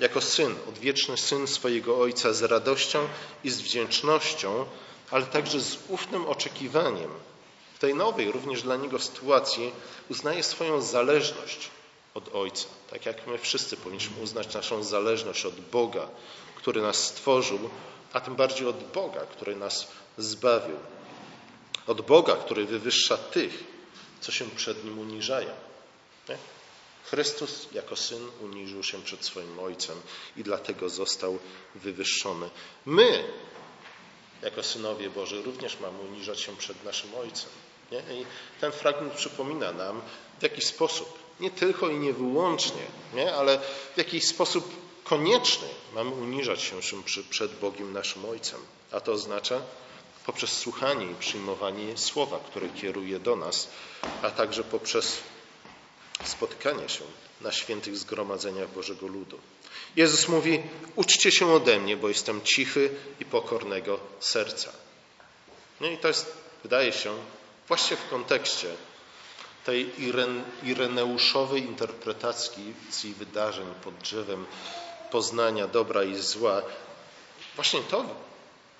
jako 0.00 0.20
syn, 0.20 0.54
odwieczny 0.68 1.16
syn 1.16 1.46
swojego 1.46 1.98
Ojca, 1.98 2.32
z 2.32 2.42
radością 2.42 3.08
i 3.44 3.50
z 3.50 3.60
wdzięcznością, 3.60 4.66
ale 5.10 5.26
także 5.26 5.60
z 5.60 5.78
ufnym 5.88 6.26
oczekiwaniem 6.26 7.10
tej 7.82 7.94
nowej, 7.94 8.32
również 8.32 8.62
dla 8.62 8.76
niego 8.76 8.98
sytuacji, 8.98 9.72
uznaje 10.08 10.42
swoją 10.42 10.82
zależność 10.82 11.70
od 12.14 12.34
Ojca. 12.34 12.68
Tak 12.90 13.06
jak 13.06 13.26
my 13.26 13.38
wszyscy 13.38 13.76
powinniśmy 13.76 14.22
uznać 14.22 14.54
naszą 14.54 14.82
zależność 14.82 15.44
od 15.46 15.60
Boga, 15.60 16.08
który 16.56 16.82
nas 16.82 16.96
stworzył, 16.96 17.70
a 18.12 18.20
tym 18.20 18.36
bardziej 18.36 18.66
od 18.66 18.92
Boga, 18.92 19.20
który 19.20 19.56
nas 19.56 19.88
zbawił. 20.18 20.76
Od 21.86 22.00
Boga, 22.00 22.36
który 22.36 22.64
wywyższa 22.64 23.16
tych, 23.16 23.64
co 24.20 24.32
się 24.32 24.50
przed 24.50 24.84
Nim 24.84 24.98
uniżają. 24.98 25.50
Nie? 26.28 26.36
Chrystus 27.04 27.68
jako 27.72 27.96
Syn 27.96 28.28
uniżył 28.40 28.82
się 28.82 29.02
przed 29.02 29.24
swoim 29.24 29.58
Ojcem 29.58 30.00
i 30.36 30.42
dlatego 30.42 30.88
został 30.88 31.38
wywyższony. 31.74 32.50
My, 32.86 33.24
jako 34.42 34.62
Synowie 34.62 35.10
Boży, 35.10 35.42
również 35.42 35.80
mamy 35.80 35.98
uniżać 35.98 36.40
się 36.40 36.56
przed 36.56 36.84
naszym 36.84 37.14
Ojcem. 37.14 37.50
Nie? 37.92 38.20
I 38.20 38.26
ten 38.60 38.72
fragment 38.72 39.12
przypomina 39.12 39.72
nam, 39.72 40.02
w 40.40 40.42
jaki 40.42 40.62
sposób, 40.62 41.18
nie 41.40 41.50
tylko 41.50 41.88
i 41.88 41.98
nie 41.98 42.12
wyłącznie, 42.12 42.82
nie? 43.14 43.34
ale 43.34 43.58
w 43.94 43.98
jakiś 43.98 44.24
sposób 44.24 44.72
konieczny 45.04 45.68
mamy 45.94 46.10
uniżać 46.10 46.62
się 46.62 46.76
przed 47.30 47.58
Bogiem 47.58 47.92
naszym 47.92 48.24
Ojcem. 48.24 48.60
A 48.92 49.00
to 49.00 49.12
oznacza 49.12 49.60
poprzez 50.26 50.52
słuchanie 50.52 51.06
i 51.06 51.14
przyjmowanie 51.14 51.98
słowa, 51.98 52.40
które 52.50 52.68
kieruje 52.68 53.18
do 53.18 53.36
nas, 53.36 53.68
a 54.22 54.30
także 54.30 54.64
poprzez 54.64 55.18
spotykanie 56.24 56.88
się 56.88 57.04
na 57.40 57.52
świętych 57.52 57.96
zgromadzeniach 57.96 58.70
Bożego 58.70 59.06
Ludu. 59.06 59.38
Jezus 59.96 60.28
mówi: 60.28 60.62
Uczcie 60.96 61.32
się 61.32 61.52
ode 61.52 61.80
mnie, 61.80 61.96
bo 61.96 62.08
jestem 62.08 62.42
cichy 62.42 62.90
i 63.20 63.24
pokornego 63.24 64.00
serca. 64.20 64.72
No 65.80 65.86
i 65.86 65.98
to 65.98 66.08
jest, 66.08 66.32
wydaje 66.62 66.92
się, 66.92 67.14
właśnie 67.68 67.96
w 67.96 68.08
kontekście 68.08 68.68
tej 69.64 69.90
ireneuszowej 70.62 71.62
interpretacji 71.62 72.74
wydarzeń 73.18 73.66
pod 73.84 73.94
drzewem 73.94 74.46
poznania 75.10 75.66
dobra 75.66 76.04
i 76.04 76.16
zła, 76.16 76.62
właśnie 77.56 77.80
to 77.80 78.04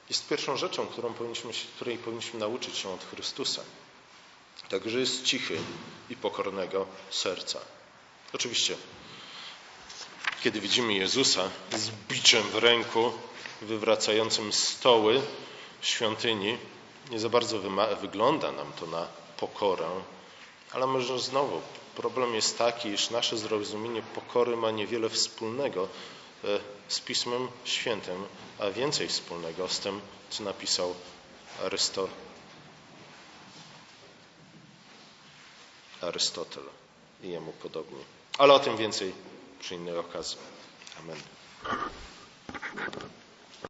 jest 0.09 0.29
pierwszą 0.29 0.57
rzeczą, 0.57 0.87
którą 0.87 1.15
powinniśmy, 1.15 1.51
której 1.77 1.99
powinniśmy 1.99 2.41
nauczyć 2.41 2.77
się 2.77 2.89
od 2.89 3.05
Chrystusa. 3.05 3.63
Także 4.69 5.01
jest 5.01 5.25
cichy 5.25 5.59
i 6.11 6.17
pokornego 6.17 6.87
serca. 7.11 7.61
Oczywiście, 8.33 8.77
kiedy 10.43 10.61
widzimy 10.61 10.95
Jezusa 10.95 11.51
z 11.73 11.91
biczem 12.09 12.43
w 12.43 12.55
ręku, 12.55 13.13
wywracającym 13.63 14.53
stoły 14.53 15.23
świątyni, 15.83 16.59
nie 17.11 17.19
za 17.19 17.29
bardzo 17.29 17.59
wygląda 18.01 18.53
nam 18.53 18.73
to 18.73 18.87
na 18.87 19.07
pokorę, 19.37 19.89
ale 20.73 20.87
może 20.87 21.19
znowu 21.19 21.61
problem 21.95 22.35
jest 22.35 22.59
taki, 22.59 22.89
iż 22.89 23.11
nasze 23.11 23.37
zrozumienie 23.37 24.03
pokory 24.15 24.57
ma 24.57 24.71
niewiele 24.71 25.09
wspólnego 25.09 25.89
E, 26.45 26.61
z 26.89 27.01
Pismem 27.01 27.49
Świętym, 27.65 28.25
a 28.59 28.71
więcej 28.71 29.09
wspólnego 29.09 29.69
z 29.69 29.79
tym, 29.79 30.01
co 30.31 30.45
napisał 30.45 30.95
Arysto... 31.65 32.09
Arystotel 36.01 36.65
i 37.23 37.29
jemu 37.29 37.53
podobnie. 37.53 38.05
Ale 38.39 38.53
o 38.53 38.59
tym 38.59 38.77
więcej 38.77 39.13
przy 39.61 39.75
innej 39.75 39.99
okazji. 39.99 40.39
Amen. 41.01 41.17